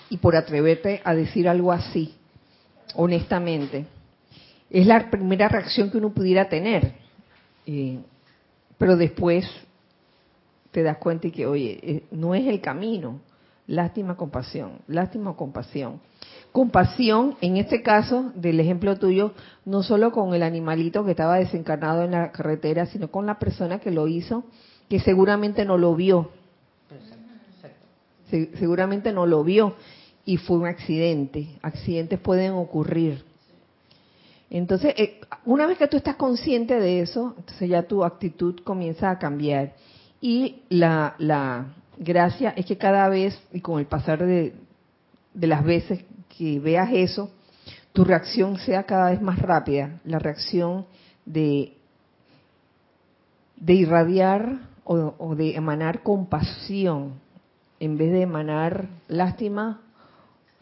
[0.10, 2.16] y por atreverte a decir algo así,
[2.96, 3.86] honestamente.
[4.70, 6.94] Es la primera reacción que uno pudiera tener,
[7.66, 8.00] eh,
[8.78, 9.46] pero después
[10.72, 13.20] te das cuenta y que, oye, eh, no es el camino.
[13.68, 16.00] Lástima, compasión, lástima, compasión
[16.52, 19.34] compasión, en este caso del ejemplo tuyo,
[19.66, 23.80] no solo con el animalito que estaba desencarnado en la carretera, sino con la persona
[23.80, 24.44] que lo hizo,
[24.90, 26.32] que seguramente no lo vio.
[28.60, 29.76] seguramente no lo vio
[30.26, 31.48] y fue un accidente.
[31.62, 33.24] Accidentes pueden ocurrir.
[34.50, 39.10] Entonces, eh, una vez que tú estás consciente de eso, entonces ya tu actitud comienza
[39.10, 39.74] a cambiar.
[40.20, 44.54] Y la, la gracia es que cada vez, y con el pasar de,
[45.34, 46.04] de las veces
[46.38, 47.32] que veas eso,
[47.94, 50.86] tu reacción sea cada vez más rápida, la reacción
[51.26, 51.74] de,
[53.58, 57.14] de irradiar o, de emanar compasión
[57.80, 59.82] en vez de emanar lástima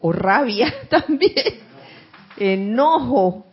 [0.00, 1.60] o rabia también,
[2.36, 3.46] enojo,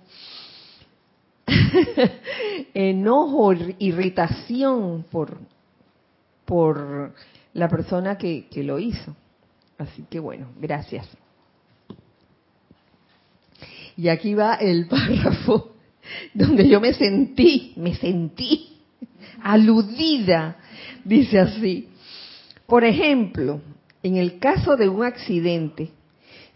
[2.73, 5.37] enojo, irritación por,
[6.45, 7.13] por
[7.53, 9.15] la persona que, que lo hizo.
[9.77, 11.07] Así que bueno, gracias.
[13.95, 15.73] Y aquí va el párrafo
[16.33, 18.77] donde yo me sentí, me sentí
[19.41, 20.57] aludida.
[21.03, 21.89] Dice así,
[22.65, 23.61] por ejemplo,
[24.03, 25.91] en el caso de un accidente,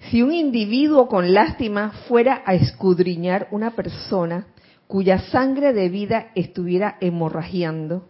[0.09, 4.47] si un individuo con lástima fuera a escudriñar una persona
[4.87, 8.07] cuya sangre de vida estuviera hemorragiando,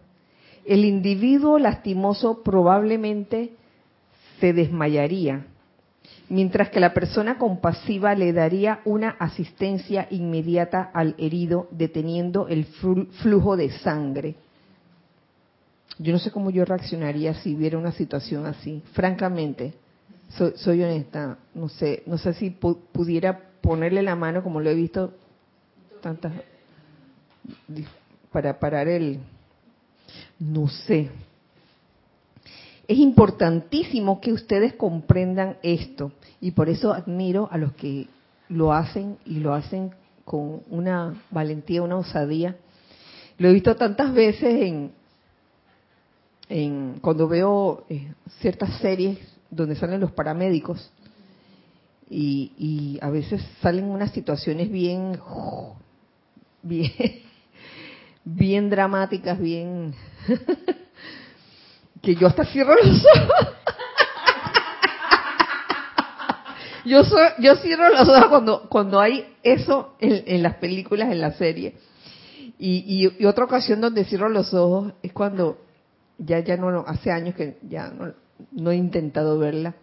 [0.64, 3.52] el individuo lastimoso probablemente
[4.40, 5.46] se desmayaría
[6.32, 13.54] mientras que la persona compasiva le daría una asistencia inmediata al herido, deteniendo el flujo
[13.54, 14.36] de sangre.
[15.98, 18.82] Yo no sé cómo yo reaccionaría si viera una situación así.
[18.92, 19.74] Francamente,
[20.36, 21.38] soy, honesta.
[21.54, 25.12] No sé, no sé si pudiera ponerle la mano como lo he visto
[26.00, 26.32] tantas.
[28.30, 29.20] para parar el,
[30.38, 31.10] no sé.
[32.88, 38.08] Es importantísimo que ustedes comprendan esto y por eso admiro a los que
[38.48, 39.92] lo hacen y lo hacen
[40.24, 42.56] con una valentía, una osadía.
[43.38, 44.92] Lo he visto tantas veces en,
[46.48, 50.90] en cuando veo eh, ciertas series donde salen los paramédicos
[52.08, 55.18] y, y, a veces salen unas situaciones bien,
[56.62, 57.22] bien,
[58.24, 59.94] bien dramáticas, bien
[62.02, 63.48] que yo hasta cierro los ojos.
[66.84, 67.02] yo,
[67.38, 71.76] yo cierro los ojos cuando, cuando hay eso en, las películas, en la serie.
[72.58, 75.58] Y, y, otra ocasión donde cierro los ojos es cuando
[76.18, 78.12] ya ya no hace años que ya no,
[78.52, 79.74] no he intentado verla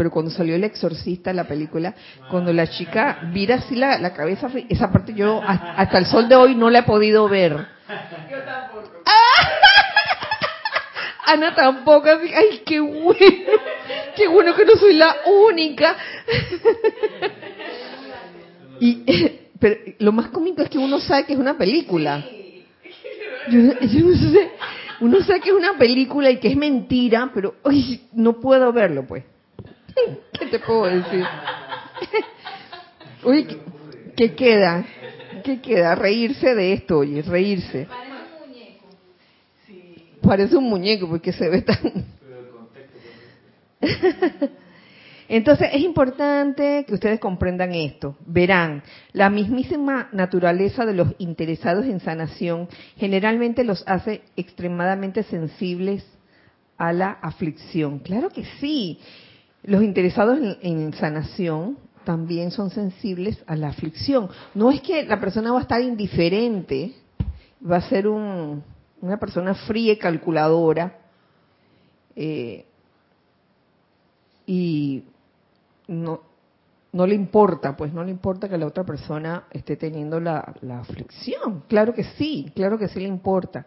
[0.00, 1.94] pero cuando salió el exorcista la película
[2.30, 6.36] cuando la chica vira así la, la cabeza esa parte yo hasta el sol de
[6.36, 7.52] hoy no la he podido ver.
[8.30, 8.90] Yo tampoco.
[11.26, 13.18] Ana tampoco ay qué bueno
[14.16, 15.94] qué bueno que no soy la única.
[18.80, 19.04] Y
[19.58, 22.24] pero lo más cómico es que uno sabe que es una película.
[23.50, 24.50] Yo, yo no sé
[25.00, 29.06] uno sabe que es una película y que es mentira, pero hoy no puedo verlo,
[29.06, 29.24] pues.
[30.38, 31.24] ¿Qué te puedo decir?
[33.24, 33.46] Uy,
[34.16, 34.84] ¿qué, queda?
[35.44, 35.94] ¿Qué queda?
[35.94, 37.86] Reírse de esto, oye, reírse.
[37.86, 38.86] Parece un muñeco.
[40.22, 42.06] Parece un muñeco porque se ve tan...
[45.32, 48.16] Entonces es importante que ustedes comprendan esto.
[48.26, 56.04] Verán, la mismísima naturaleza de los interesados en sanación generalmente los hace extremadamente sensibles
[56.76, 58.00] a la aflicción.
[58.00, 58.98] Claro que sí.
[59.62, 64.30] Los interesados en, sanación también son sensibles a la aflicción.
[64.52, 66.92] No es que la persona va a estar indiferente,
[67.64, 70.98] va a ser una persona fría y calculadora.
[72.16, 72.66] Eh,
[74.44, 75.04] y
[75.90, 76.20] no,
[76.92, 81.64] no le importa, pues no le importa que la otra persona esté teniendo la, aflicción.
[81.68, 83.66] Claro que sí, claro que sí le importa.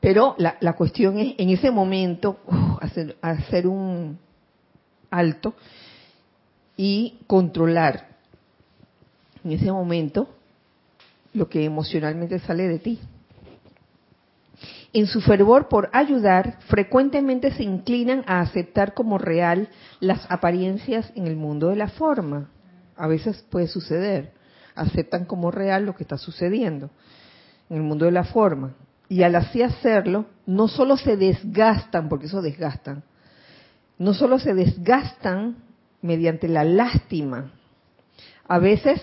[0.00, 2.38] Pero la, la cuestión es en ese momento
[2.80, 4.18] hacer, hacer un
[5.10, 5.54] alto
[6.76, 8.08] y controlar
[9.44, 10.28] en ese momento
[11.34, 13.00] lo que emocionalmente sale de ti
[14.94, 19.68] en su fervor por ayudar, frecuentemente se inclinan a aceptar como real
[19.98, 22.48] las apariencias en el mundo de la forma.
[22.96, 24.32] A veces puede suceder.
[24.76, 26.90] Aceptan como real lo que está sucediendo
[27.68, 28.74] en el mundo de la forma.
[29.08, 33.02] Y al así hacerlo, no solo se desgastan, porque eso desgastan,
[33.98, 35.56] no solo se desgastan
[36.02, 37.52] mediante la lástima,
[38.46, 39.02] a veces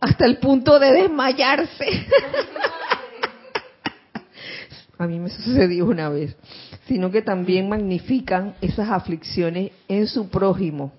[0.00, 1.86] hasta el punto de desmayarse.
[4.98, 6.36] a mí me sucedió una vez,
[6.86, 10.92] sino que también magnifican esas aflicciones en su prójimo.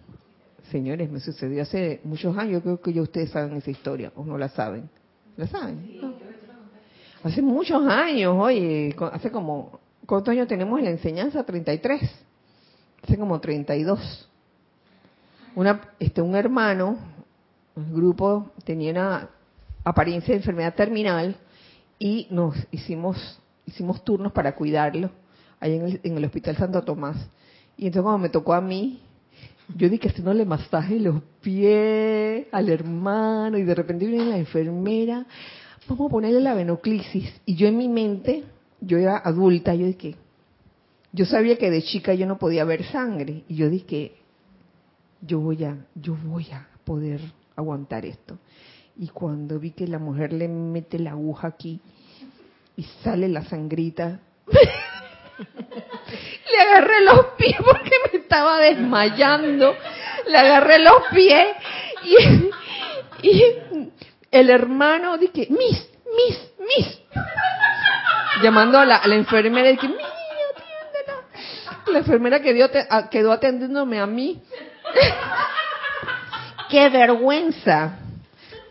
[0.71, 4.23] Señores, me sucedió hace muchos años, yo creo que ya ustedes saben esa historia, o
[4.23, 4.89] no la saben.
[5.35, 5.99] ¿La saben?
[7.23, 11.43] Hace muchos años, oye, hace como, ¿cuántos años tenemos en la enseñanza?
[11.43, 12.01] 33.
[13.03, 14.29] Hace como 32.
[15.55, 16.97] Una, este, un hermano,
[17.75, 19.29] un grupo, tenía una
[19.83, 21.35] apariencia de enfermedad terminal
[21.97, 23.39] y nos hicimos
[23.69, 25.11] hicimos turnos para cuidarlo
[25.59, 27.17] ahí en el, Hospital Santo Tomás.
[27.77, 28.99] Y entonces cuando me tocó a mí,
[29.75, 35.25] yo dije haciéndole masaje los pies al hermano y de repente viene la enfermera,
[35.87, 37.41] vamos a ponerle la venoclisis.
[37.45, 38.43] Y yo en mi mente,
[38.81, 40.15] yo era adulta, yo dije,
[41.11, 43.43] yo sabía que de chica yo no podía ver sangre.
[43.47, 44.13] Y yo dije,
[45.21, 47.21] yo voy a, yo voy a poder
[47.55, 48.37] aguantar esto.
[48.97, 51.79] Y cuando vi que la mujer le mete la aguja aquí,
[52.79, 54.19] y sale la sangrita.
[56.49, 59.75] Le agarré los pies porque me estaba desmayando.
[60.27, 61.57] Le agarré los pies
[63.21, 63.35] y,
[64.31, 67.01] el hermano dije, Miss, Miss, Miss.
[68.41, 70.07] Llamando a la, enfermera y dije, Mira,
[70.55, 71.91] atiéndela.
[71.91, 72.69] La enfermera quedó,
[73.09, 74.41] quedó atendiéndome a mí.
[76.69, 77.99] ¡Qué vergüenza!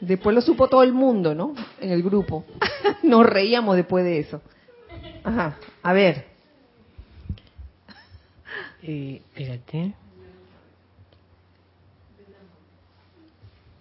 [0.00, 1.54] Después lo supo todo el mundo, ¿no?
[1.80, 2.44] En el grupo.
[3.02, 4.40] Nos reíamos después de eso.
[5.24, 6.26] Ajá, a ver.
[8.82, 9.94] Eh, espérate.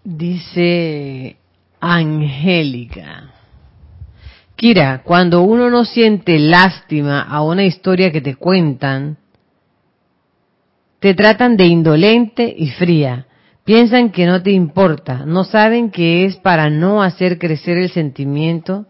[0.03, 1.37] Dice
[1.79, 3.33] Angélica.
[4.55, 9.17] Kira, cuando uno no siente lástima a una historia que te cuentan,
[10.99, 13.27] te tratan de indolente y fría
[13.67, 18.85] Piensan que no te importa, no saben que es para no hacer crecer el sentimiento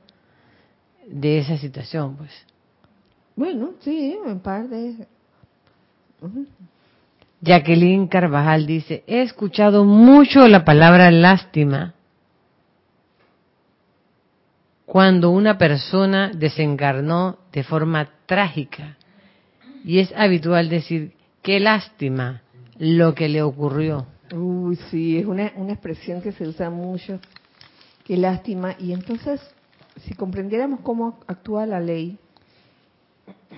[1.07, 2.29] de esa situación, pues.
[3.35, 5.07] Bueno, sí, en parte.
[7.41, 11.95] Jacqueline Carvajal dice, he escuchado mucho la palabra lástima
[14.85, 18.95] cuando una persona desencarnó de forma trágica
[19.83, 22.43] y es habitual decir, qué lástima
[22.77, 24.05] lo que le ocurrió.
[24.33, 27.19] Uy, sí, es una, una expresión que se usa mucho.
[28.03, 28.75] Qué lástima.
[28.77, 29.39] Y entonces,
[30.01, 32.17] si comprendiéramos cómo actúa la ley,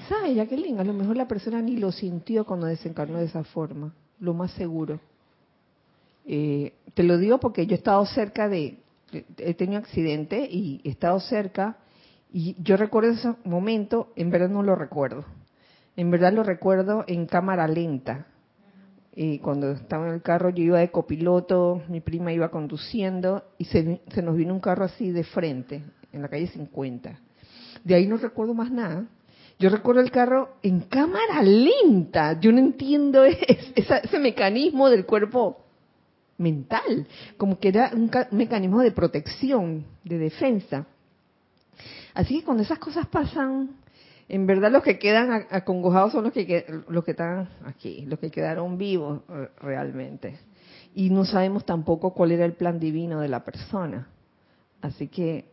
[0.07, 0.80] ¿sabe, Jacqueline?
[0.80, 4.51] A lo mejor la persona ni lo sintió cuando desencarnó de esa forma, lo más
[4.51, 4.99] seguro.
[6.26, 8.78] Eh, te lo digo porque yo he estado cerca de,
[9.38, 11.78] he tenido accidente y he estado cerca
[12.32, 15.26] y yo recuerdo ese momento, en verdad no lo recuerdo.
[15.95, 18.28] En verdad lo recuerdo en cámara lenta
[19.22, 23.65] y cuando estaba en el carro yo iba de copiloto, mi prima iba conduciendo y
[23.65, 27.20] se, se nos vino un carro así de frente, en la calle 50.
[27.84, 29.07] De ahí no recuerdo más nada.
[29.59, 32.39] Yo recuerdo el carro en cámara lenta.
[32.39, 33.26] Yo no entiendo
[33.76, 35.65] ese mecanismo del cuerpo
[36.38, 37.05] mental,
[37.36, 40.86] como que era un mecanismo de protección, de defensa.
[42.13, 43.78] Así que cuando esas cosas pasan,
[44.30, 48.30] en verdad los que quedan acongojados son los que, los que están aquí, los que
[48.30, 50.38] quedaron vivos eh, realmente.
[50.93, 54.07] Y no sabemos tampoco cuál era el plan divino de la persona.
[54.82, 55.45] Así que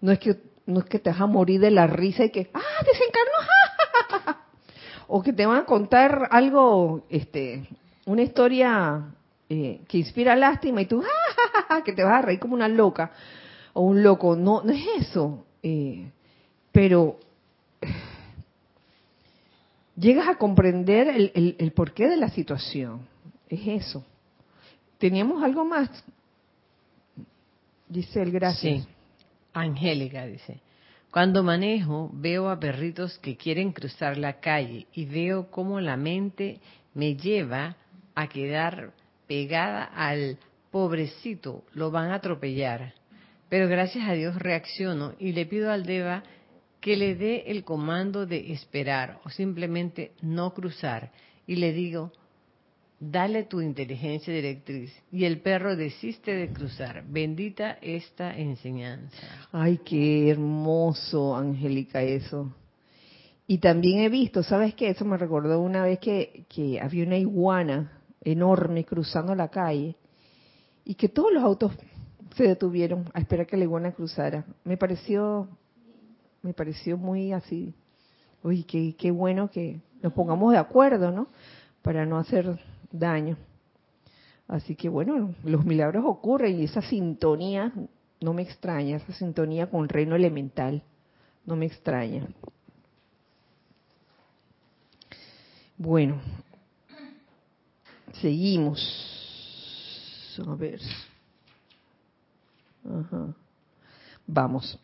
[0.00, 2.50] no es que no es que te vas a morir de la risa y que
[2.52, 4.36] ah desencarnó
[5.06, 7.68] o que te van a contar algo este
[8.04, 9.14] una historia
[9.48, 11.04] eh, que inspira lástima y tú
[11.84, 13.12] que te vas a reír como una loca
[13.74, 16.10] o un loco no no es eso eh,
[16.72, 17.20] pero
[19.96, 23.06] llegas a comprender el, porqué de la situación.
[23.48, 24.04] Es eso.
[24.98, 25.90] ¿Teníamos algo más?
[27.88, 28.84] Dice el gracias.
[28.84, 28.88] Sí.
[29.52, 30.60] Angélica dice,
[31.10, 36.60] cuando manejo veo a perritos que quieren cruzar la calle y veo cómo la mente
[36.92, 37.76] me lleva
[38.14, 38.92] a quedar
[39.26, 40.38] pegada al
[40.70, 42.92] pobrecito, lo van a atropellar.
[43.48, 46.22] Pero gracias a Dios reacciono y le pido al Deva
[46.86, 51.10] que le dé el comando de esperar o simplemente no cruzar
[51.44, 52.12] y le digo,
[53.00, 57.02] dale tu inteligencia directriz y el perro desiste de cruzar.
[57.08, 59.16] Bendita esta enseñanza.
[59.50, 62.54] Ay, qué hermoso, Angélica, eso.
[63.48, 64.90] Y también he visto, ¿sabes qué?
[64.90, 69.96] Eso me recordó una vez que, que había una iguana enorme cruzando la calle
[70.84, 71.72] y que todos los autos
[72.36, 74.44] se detuvieron a esperar que la iguana cruzara.
[74.62, 75.48] Me pareció
[76.46, 77.74] me pareció muy así,
[78.44, 81.26] uy, qué, qué bueno que nos pongamos de acuerdo, ¿no?
[81.82, 82.60] Para no hacer
[82.92, 83.36] daño.
[84.46, 87.72] Así que bueno, los milagros ocurren y esa sintonía
[88.20, 90.84] no me extraña, esa sintonía con el reino elemental,
[91.44, 92.28] no me extraña.
[95.76, 96.20] Bueno,
[98.20, 98.78] seguimos.
[100.46, 100.80] A ver.
[102.84, 103.34] Ajá.
[104.28, 104.78] Vamos.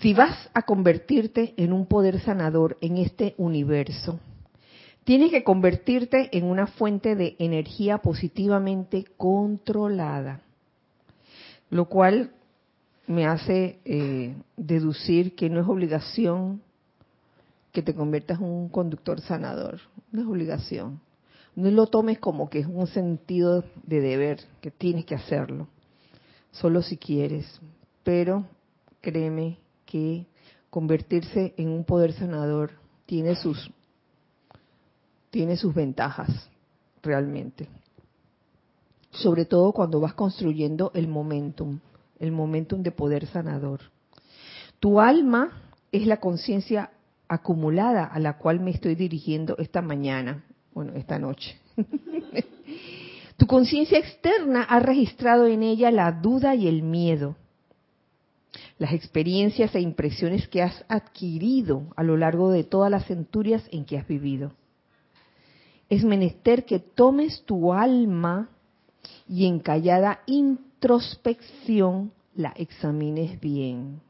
[0.00, 4.20] Si vas a convertirte en un poder sanador en este universo,
[5.02, 10.40] tienes que convertirte en una fuente de energía positivamente controlada,
[11.70, 12.30] lo cual
[13.08, 16.62] me hace eh, deducir que no es obligación
[17.72, 19.80] que te conviertas en un conductor sanador,
[20.12, 21.00] no es obligación.
[21.56, 25.66] No lo tomes como que es un sentido de deber, que tienes que hacerlo,
[26.52, 27.60] solo si quieres,
[28.04, 28.46] pero
[29.00, 29.58] créeme
[29.88, 30.26] que
[30.68, 32.72] convertirse en un poder sanador
[33.06, 33.70] tiene sus
[35.30, 36.28] tiene sus ventajas
[37.02, 37.68] realmente.
[39.10, 41.80] Sobre todo cuando vas construyendo el momentum,
[42.18, 43.80] el momentum de poder sanador.
[44.80, 46.90] Tu alma es la conciencia
[47.28, 51.58] acumulada a la cual me estoy dirigiendo esta mañana, bueno, esta noche.
[53.36, 57.36] tu conciencia externa ha registrado en ella la duda y el miedo
[58.78, 63.84] las experiencias e impresiones que has adquirido a lo largo de todas las centurias en
[63.84, 64.52] que has vivido.
[65.88, 68.50] Es menester que tomes tu alma
[69.28, 74.00] y en callada introspección la examines bien.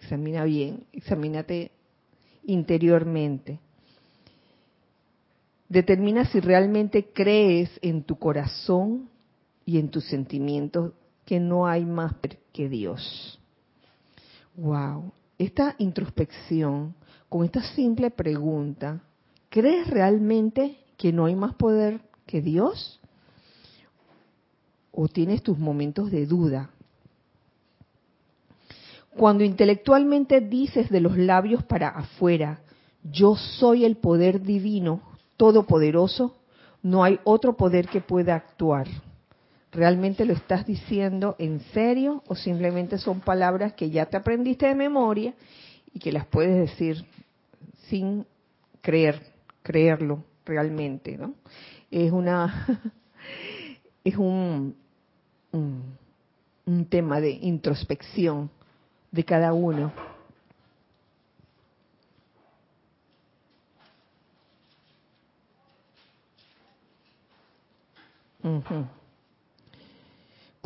[0.00, 1.72] Examina bien, examínate
[2.44, 3.58] interiormente.
[5.68, 9.10] Determina si realmente crees en tu corazón
[9.66, 10.92] y en tus sentimientos
[11.26, 12.14] que no hay más
[12.54, 13.37] que Dios.
[14.58, 15.12] Wow.
[15.38, 16.92] esta introspección,
[17.28, 19.00] con esta simple pregunta,
[19.50, 22.98] ¿crees realmente que no hay más poder que Dios?
[24.90, 26.70] ¿O tienes tus momentos de duda?
[29.16, 32.58] Cuando intelectualmente dices de los labios para afuera,
[33.04, 35.02] yo soy el poder divino,
[35.36, 36.34] todopoderoso,
[36.82, 38.88] no hay otro poder que pueda actuar.
[39.70, 44.74] ¿Realmente lo estás diciendo en serio o simplemente son palabras que ya te aprendiste de
[44.74, 45.34] memoria
[45.92, 47.04] y que las puedes decir
[47.88, 48.26] sin
[48.80, 49.20] creer,
[49.62, 51.34] creerlo realmente, ¿no?
[51.90, 52.66] Es una
[54.04, 54.74] es un,
[55.52, 58.50] un tema de introspección
[59.10, 59.92] de cada uno.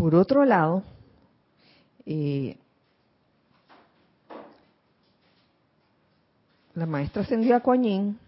[0.02, 0.82] Por otro lado,
[2.06, 2.56] eh,
[6.74, 8.18] la maestra Ascendida Coañín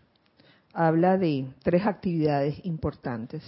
[0.72, 3.42] habla de tres actividades importantes,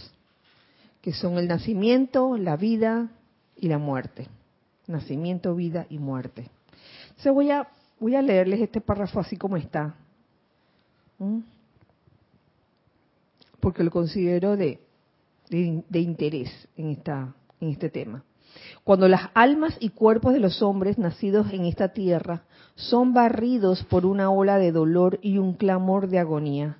[1.02, 3.12] que son el nacimiento, la vida
[3.54, 4.26] y la muerte.
[4.88, 6.50] Nacimiento, vida y muerte.
[7.10, 9.94] Entonces voy a, leerles este párrafo así como está,
[13.60, 14.80] porque lo considero de,
[15.48, 18.24] de, interés en, esta, en este tema.
[18.84, 22.44] Cuando las almas y cuerpos de los hombres nacidos en esta tierra
[22.74, 26.78] son barridos por una ola de dolor y un clamor de agonía,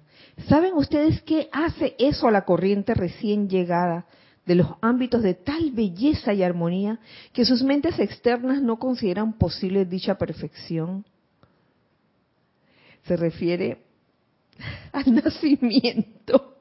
[0.49, 4.07] ¿saben ustedes qué hace eso a la corriente recién llegada
[4.47, 7.01] de los ámbitos de tal belleza y armonía
[7.33, 11.05] que sus mentes externas no consideran posible dicha perfección?
[13.05, 13.83] Se refiere
[14.93, 16.57] al nacimiento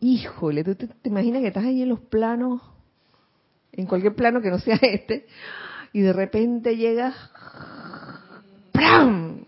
[0.00, 2.62] híjole, tú te, imaginas que estás ahí en los planos,
[3.78, 5.26] en cualquier plano que no sea este,
[5.92, 7.14] y de repente llegas,
[8.72, 9.46] ¡pram!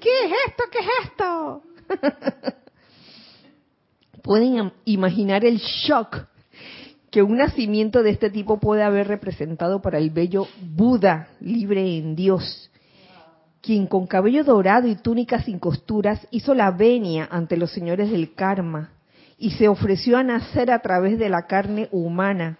[0.00, 0.64] ¿Qué es esto?
[0.70, 1.62] ¿Qué es esto?
[4.22, 6.26] Pueden imaginar el shock
[7.10, 12.16] que un nacimiento de este tipo puede haber representado para el bello Buda libre en
[12.16, 12.70] Dios,
[13.64, 18.34] quien con cabello dorado y túnica sin costuras hizo la venia ante los señores del
[18.34, 18.90] karma
[19.38, 22.58] y se ofreció a nacer a través de la carne humana,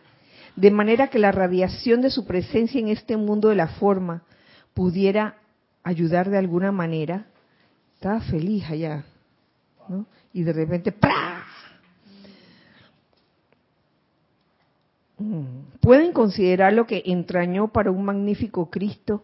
[0.56, 4.22] de manera que la radiación de su presencia en este mundo de la forma
[4.72, 5.36] pudiera
[5.82, 7.26] ayudar de alguna manera.
[7.96, 9.04] Estaba feliz allá,
[9.88, 10.06] ¿no?
[10.32, 11.44] Y de repente, ¡pra!
[15.80, 19.22] pueden considerar lo que entrañó para un magnífico Cristo,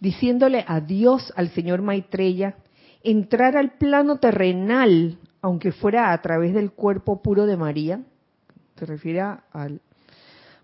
[0.00, 2.56] diciéndole adiós al señor Maitreya,
[3.02, 8.00] entrar al plano terrenal, aunque fuera a través del cuerpo puro de María,
[8.76, 9.80] se refiere al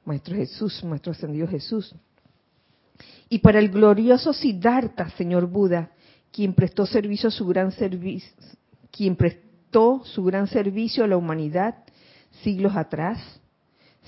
[0.04, 1.94] Maestro Jesús, Maestro Ascendido Jesús.
[3.28, 5.90] Y para el glorioso Siddhartha, señor Buda,
[6.30, 7.72] quien prestó servicio a su gran
[8.90, 11.76] quien prestó su gran servicio a la humanidad
[12.42, 13.18] siglos atrás,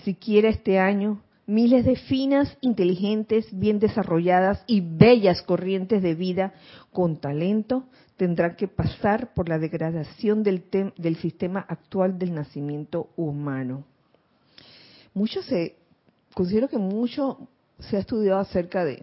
[0.04, 6.54] siquiera este año, miles de finas, inteligentes, bien desarrolladas y bellas corrientes de vida
[6.92, 7.84] con talento
[8.16, 10.64] tendrán que pasar por la degradación del,
[10.96, 13.84] del sistema actual del nacimiento humano.
[15.14, 15.76] Mucho se,
[16.34, 19.02] considero que mucho se ha estudiado acerca de,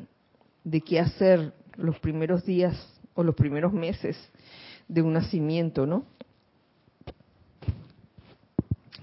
[0.64, 2.76] de qué hacer los primeros días
[3.14, 4.18] o los primeros meses
[4.88, 6.06] de un nacimiento, ¿no?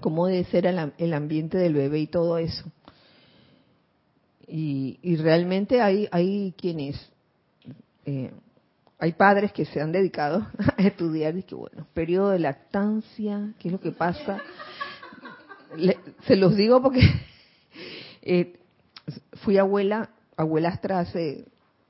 [0.01, 2.65] cómo debe ser el, ambiente del bebé y todo eso.
[4.53, 7.09] Y, realmente hay, hay quienes,
[8.05, 8.31] eh,
[8.99, 10.45] hay padres que se han dedicado
[10.77, 14.41] a estudiar, y que bueno, periodo de lactancia, qué es lo que pasa.
[16.27, 16.99] se los digo porque
[18.21, 18.59] eh,
[19.43, 21.45] fui abuela, abuelastra hace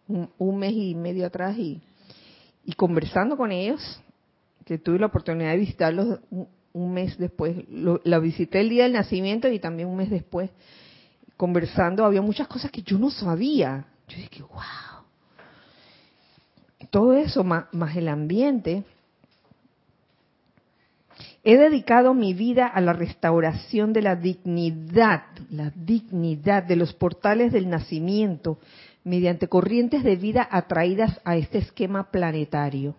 [0.08, 1.82] un, mes y medio atrás y,
[2.64, 4.02] y conversando con ellos,
[4.66, 6.20] que tuve la oportunidad de visitarlos
[6.74, 7.56] un mes después.
[8.04, 10.52] la visité el día del nacimiento y también un mes después,
[11.42, 13.84] conversando, había muchas cosas que yo no sabía.
[14.08, 15.02] Yo dije, wow.
[16.92, 18.84] Todo eso, más, más el ambiente.
[21.44, 27.52] He dedicado mi vida a la restauración de la dignidad, la dignidad de los portales
[27.52, 28.60] del nacimiento
[29.04, 32.94] mediante corrientes de vida atraídas a este esquema planetario.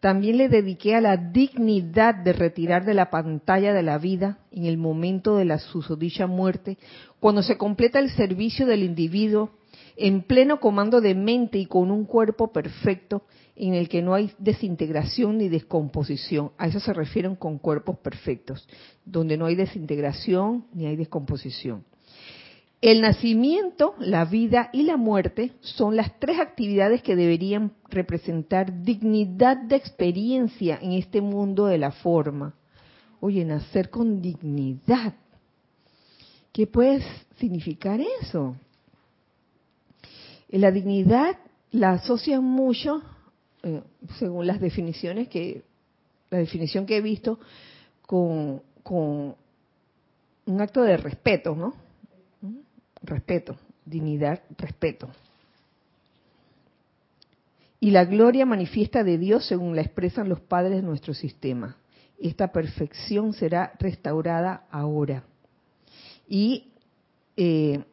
[0.00, 4.66] También le dediqué a la dignidad de retirar de la pantalla de la vida en
[4.66, 6.78] el momento de la susodicha muerte,
[7.18, 9.50] cuando se completa el servicio del individuo,
[9.96, 13.22] en pleno comando de mente y con un cuerpo perfecto
[13.56, 16.52] en el que no hay desintegración ni descomposición.
[16.58, 18.68] A eso se refieren con cuerpos perfectos,
[19.06, 21.84] donde no hay desintegración ni hay descomposición.
[22.86, 29.56] El nacimiento, la vida y la muerte son las tres actividades que deberían representar dignidad
[29.56, 32.54] de experiencia en este mundo de la forma.
[33.18, 35.14] Oye, nacer con dignidad.
[36.52, 37.02] ¿Qué puede
[37.40, 38.54] significar eso?
[40.50, 41.38] La dignidad
[41.72, 43.02] la asocian mucho,
[43.64, 43.82] eh,
[44.16, 45.64] según las definiciones que,
[46.30, 47.40] la definición que he visto,
[48.02, 49.34] con, con
[50.46, 51.85] un acto de respeto, ¿no?
[53.06, 55.08] Respeto, dignidad, respeto.
[57.80, 61.76] Y la gloria manifiesta de Dios según la expresan los padres de nuestro sistema.
[62.18, 65.24] Esta perfección será restaurada ahora.
[66.28, 66.72] Y
[67.36, 67.84] eh,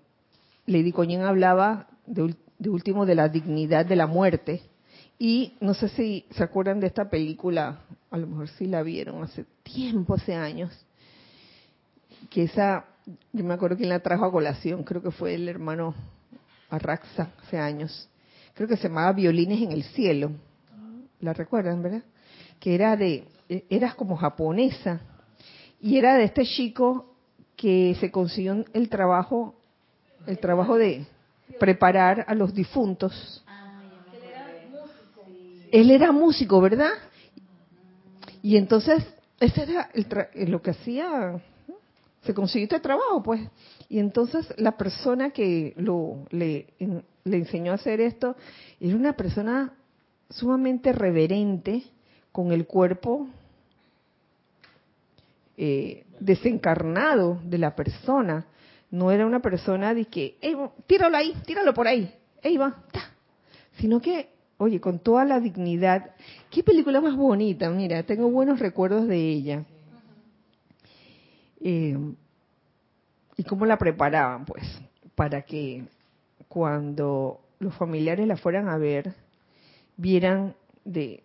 [0.65, 4.61] Lady Coñen hablaba de, de último de la dignidad de la muerte.
[5.19, 9.21] Y no sé si se acuerdan de esta película, a lo mejor sí la vieron
[9.23, 10.71] hace tiempo, hace años,
[12.29, 15.93] que esa yo me acuerdo quién la trajo a colación, creo que fue el hermano
[16.69, 18.09] Arraxa, hace años.
[18.53, 20.31] Creo que se llamaba Violines en el Cielo.
[21.19, 22.03] ¿La recuerdan, verdad?
[22.59, 23.27] Que era de,
[23.69, 25.01] era como japonesa.
[25.81, 27.15] Y era de este chico
[27.55, 29.55] que se consiguió el trabajo,
[30.25, 31.05] el trabajo de
[31.59, 33.43] preparar a los difuntos.
[35.71, 36.91] Él era músico, ¿verdad?
[38.41, 39.03] Y entonces,
[39.39, 41.41] ese era el lo que hacía
[42.23, 43.41] se consiguió este trabajo, pues.
[43.89, 46.67] Y entonces la persona que lo, le,
[47.23, 48.35] le enseñó a hacer esto
[48.79, 49.73] era una persona
[50.29, 51.83] sumamente reverente,
[52.33, 53.27] con el cuerpo
[55.55, 58.47] eh, desencarnado de la persona.
[58.89, 60.35] No era una persona de que,
[60.87, 62.83] tíralo ahí, tíralo por ahí, ey, va,
[63.79, 66.11] sino que, oye, con toda la dignidad.
[66.49, 69.63] Qué película más bonita, mira, tengo buenos recuerdos de ella.
[71.65, 71.97] Eh,
[73.37, 74.43] ¿Y cómo la preparaban?
[74.45, 74.63] Pues
[75.15, 75.85] para que
[76.49, 79.13] cuando los familiares la fueran a ver,
[79.95, 81.23] vieran de,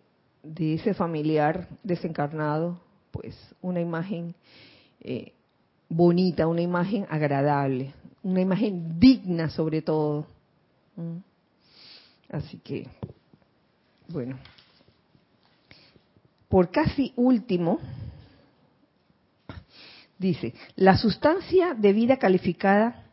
[0.57, 2.79] ese familiar desencarnado,
[3.11, 4.33] pues una imagen
[5.01, 5.33] eh,
[5.89, 10.25] bonita, una imagen agradable, una imagen digna sobre todo.
[12.29, 12.87] Así que,
[14.07, 14.37] bueno,
[16.47, 17.79] por casi último,
[20.19, 23.05] Dice, la sustancia de vida calificada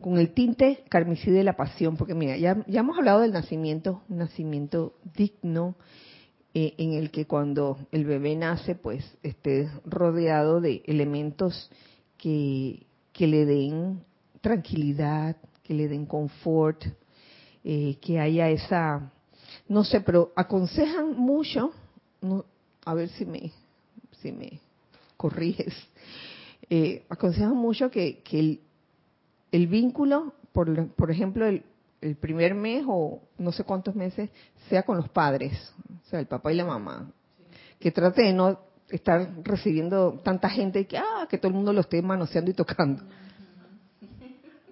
[0.00, 4.02] con el tinte carmesí de la pasión, porque mira, ya, ya hemos hablado del nacimiento,
[4.08, 5.74] nacimiento digno,
[6.54, 11.70] eh, en el que cuando el bebé nace, pues esté rodeado de elementos
[12.16, 14.04] que, que le den
[14.40, 16.84] tranquilidad, que le den confort,
[17.64, 19.12] eh, que haya esa,
[19.68, 21.72] no sé, pero aconsejan mucho,
[22.20, 22.44] no,
[22.84, 23.50] a ver si me,
[24.22, 24.60] si me
[25.16, 25.74] corriges,
[26.68, 28.22] eh, aconsejan mucho que,
[29.52, 31.64] el, vínculo, por, por ejemplo, el,
[32.20, 34.30] primer mes o no sé cuántos meses,
[34.68, 35.74] sea con los padres,
[36.06, 37.10] o sea, el papá y la mamá.
[37.80, 38.60] Que trate de no
[38.90, 43.02] estar recibiendo tanta gente que, ah, que todo el mundo lo esté manoseando y tocando.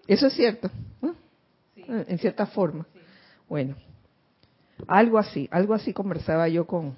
[0.07, 0.71] Eso es cierto,
[1.89, 2.87] en cierta forma.
[3.49, 3.75] Bueno,
[4.87, 6.97] algo así, algo así conversaba yo con,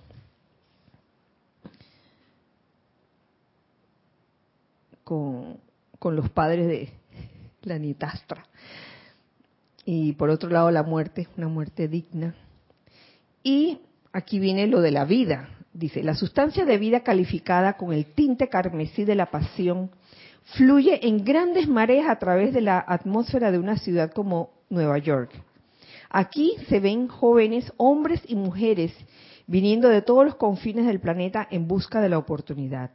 [5.07, 5.61] con,
[6.03, 6.89] los padres de
[7.63, 8.45] la Nitastra.
[9.85, 12.35] Y por otro lado la muerte, una muerte digna.
[13.45, 13.79] Y
[14.13, 15.49] aquí viene lo de la vida.
[15.73, 19.91] Dice, la sustancia de vida calificada con el tinte carmesí de la pasión
[20.57, 25.31] fluye en grandes mareas a través de la atmósfera de una ciudad como Nueva York.
[26.11, 28.93] Aquí se ven jóvenes, hombres y mujeres,
[29.47, 32.91] viniendo de todos los confines del planeta en busca de la oportunidad.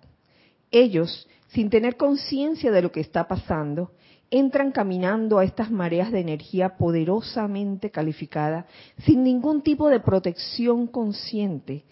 [0.72, 3.92] Ellos sin tener conciencia de lo que está pasando,
[4.30, 8.66] entran caminando a estas mareas de energía poderosamente calificada,
[9.06, 11.84] sin ningún tipo de protección consciente,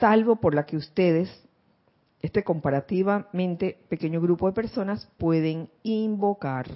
[0.00, 1.30] salvo por la que ustedes,
[2.20, 6.66] este comparativamente pequeño grupo de personas, pueden invocar.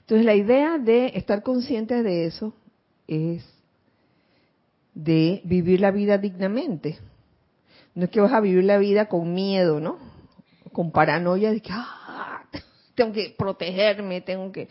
[0.00, 2.52] Entonces la idea de estar conscientes de eso
[3.06, 3.44] es
[4.94, 6.98] de vivir la vida dignamente.
[7.94, 10.11] No es que vas a vivir la vida con miedo, ¿no?
[10.72, 12.44] Con paranoia de que ah,
[12.94, 14.68] tengo que protegerme, tengo que...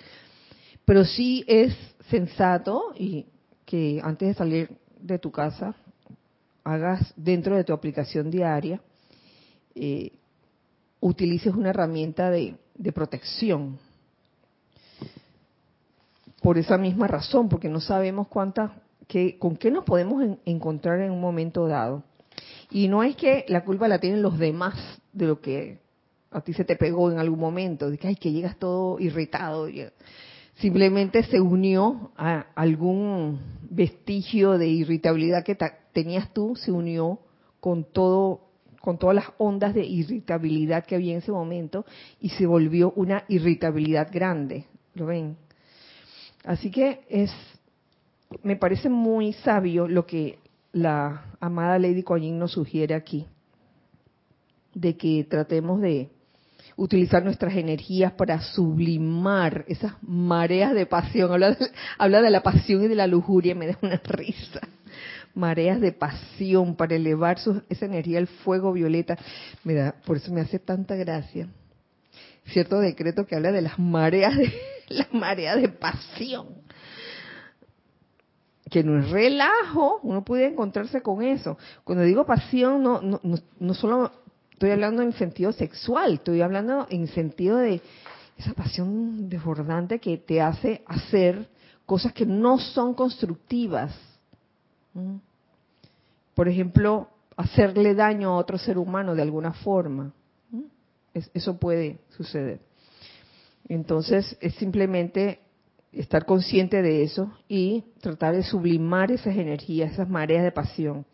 [0.85, 1.75] Pero sí es
[2.09, 3.25] sensato y
[3.65, 5.75] que antes de salir de tu casa
[6.63, 8.81] hagas dentro de tu aplicación diaria,
[9.75, 10.11] eh,
[10.99, 13.79] utilices una herramienta de, de protección.
[16.41, 18.71] por esa misma razón, porque no sabemos cuántas,
[19.07, 22.03] que, con qué nos podemos encontrar en un momento dado.
[22.71, 24.75] Y no es que la culpa la tienen los demás
[25.13, 25.79] de lo que
[26.31, 29.67] a ti se te pegó en algún momento, de que, ay, que llegas todo irritado.
[30.55, 35.57] Simplemente se unió a algún vestigio de irritabilidad que
[35.93, 37.19] tenías tú, se unió
[37.59, 38.51] con todo
[38.81, 41.85] con todas las ondas de irritabilidad que había en ese momento
[42.19, 44.65] y se volvió una irritabilidad grande.
[44.95, 45.37] ¿Lo ven?
[46.43, 47.31] Así que es,
[48.41, 50.39] me parece muy sabio lo que
[50.73, 53.27] la amada Lady Coyin nos sugiere aquí,
[54.73, 56.09] de que tratemos de
[56.75, 61.31] utilizar nuestras energías para sublimar esas mareas de pasión.
[61.31, 64.61] Habla de, habla de la pasión y de la lujuria, me da una risa.
[65.33, 67.37] Mareas de pasión para elevar
[67.69, 69.17] esa energía al fuego violeta.
[69.63, 71.47] Me da, por eso me hace tanta gracia.
[72.45, 74.53] Cierto decreto que habla de las mareas de,
[74.89, 76.61] las mareas de pasión
[78.71, 81.57] que no es relajo, uno puede encontrarse con eso.
[81.83, 83.19] Cuando digo pasión, no, no,
[83.59, 84.11] no, solo
[84.61, 87.81] estoy hablando en sentido sexual, estoy hablando en sentido de
[88.37, 91.49] esa pasión desbordante que te hace hacer
[91.87, 93.91] cosas que no son constructivas.
[96.35, 100.13] Por ejemplo, hacerle daño a otro ser humano de alguna forma.
[101.11, 102.59] Eso puede suceder.
[103.67, 105.39] Entonces, es simplemente
[105.91, 111.07] estar consciente de eso y tratar de sublimar esas energías, esas mareas de pasión,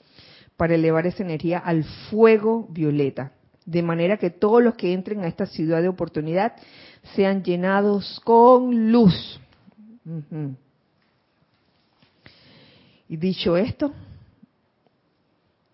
[0.57, 3.36] para elevar esa energía al fuego violeta,
[3.67, 6.53] de manera que todos los que entren a esta ciudad de oportunidad
[7.15, 9.39] sean llenados con luz.
[13.09, 13.93] Y dicho esto,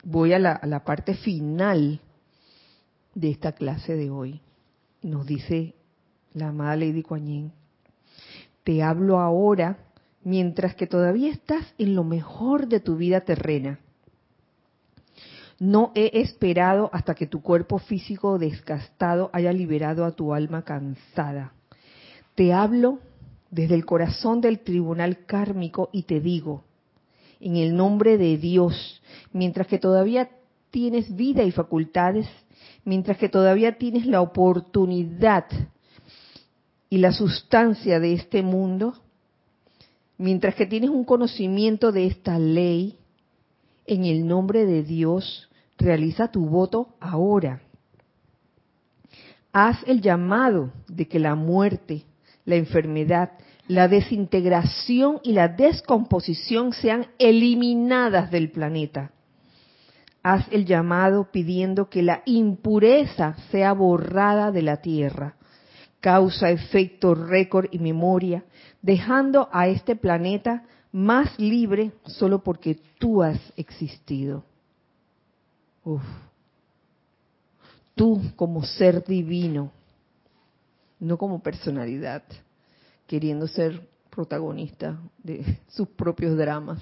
[0.04, 2.02] voy a la, parte final
[3.14, 4.42] de esta clase de hoy.
[5.04, 5.76] Nos dice
[6.34, 7.54] la amada Lady Kuan
[8.64, 9.78] te hablo ahora
[10.24, 13.80] mientras que todavía estás en lo mejor de tu vida terrena.
[15.64, 21.54] No he esperado hasta que tu cuerpo físico desgastado haya liberado a tu alma cansada.
[22.36, 23.00] Te hablo
[23.50, 26.66] desde el corazón del tribunal kármico y te digo,
[27.40, 29.02] en el nombre de Dios,
[29.32, 30.32] mientras que todavía
[30.70, 32.28] tienes vida y facultades,
[32.84, 35.46] mientras que todavía tienes la oportunidad
[36.90, 38.96] y la sustancia de este mundo,
[40.18, 42.98] mientras que tienes un conocimiento de esta ley,
[43.86, 47.62] en el nombre de Dios, realiza tu voto ahora.
[49.52, 52.06] Haz el llamado de que la muerte,
[52.46, 53.32] la enfermedad,
[53.68, 59.12] la desintegración y la descomposición sean eliminadas del planeta.
[60.24, 65.36] Haz el llamado pidiendo que la impureza sea borrada de la tierra
[66.04, 68.44] causa, efecto, récord y memoria,
[68.82, 74.44] dejando a este planeta más libre solo porque tú has existido.
[77.96, 79.72] Tú como ser divino,
[81.00, 82.24] no como personalidad,
[83.08, 86.82] queriendo ser protagonista de sus propios dramas,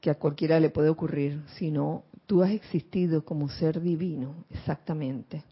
[0.00, 5.44] que a cualquiera le puede ocurrir, sino tú has existido como ser divino, exactamente.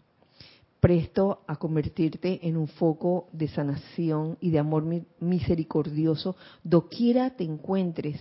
[0.79, 4.85] Presto a convertirte en un foco de sanación y de amor
[5.19, 8.19] misericordioso doquiera te encuentres.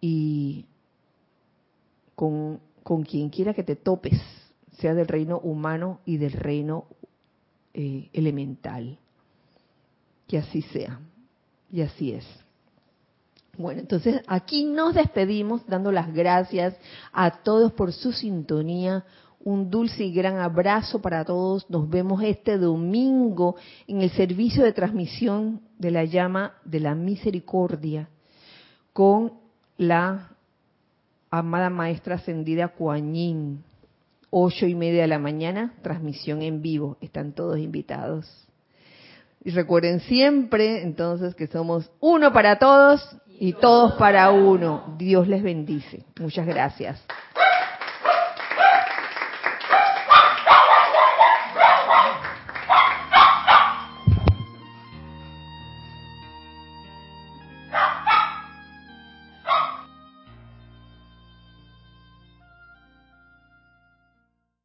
[0.00, 0.66] Y
[2.16, 2.60] con,
[3.04, 4.20] quien quiera que te topes,
[4.78, 6.86] sea del reino humano y del reino
[7.72, 8.98] eh, elemental.
[10.26, 10.98] Que así sea.
[11.70, 12.26] Y así es.
[13.56, 16.74] Bueno, entonces aquí nos despedimos dando las gracias
[17.12, 19.04] a todos por su sintonía
[19.46, 21.70] un dulce y gran abrazo para todos.
[21.70, 23.54] Nos vemos este domingo
[23.86, 28.08] en el servicio de transmisión de la llama de la misericordia
[28.92, 29.34] con
[29.78, 30.35] la
[31.30, 33.64] amada maestra ascendida Yin.
[34.30, 36.96] Ocho y media de la mañana, transmisión en vivo.
[37.00, 38.26] Están todos invitados.
[39.44, 44.96] Y recuerden siempre, entonces, que somos uno para todos y todos para uno.
[44.98, 46.04] Dios les bendice.
[46.18, 47.00] Muchas gracias.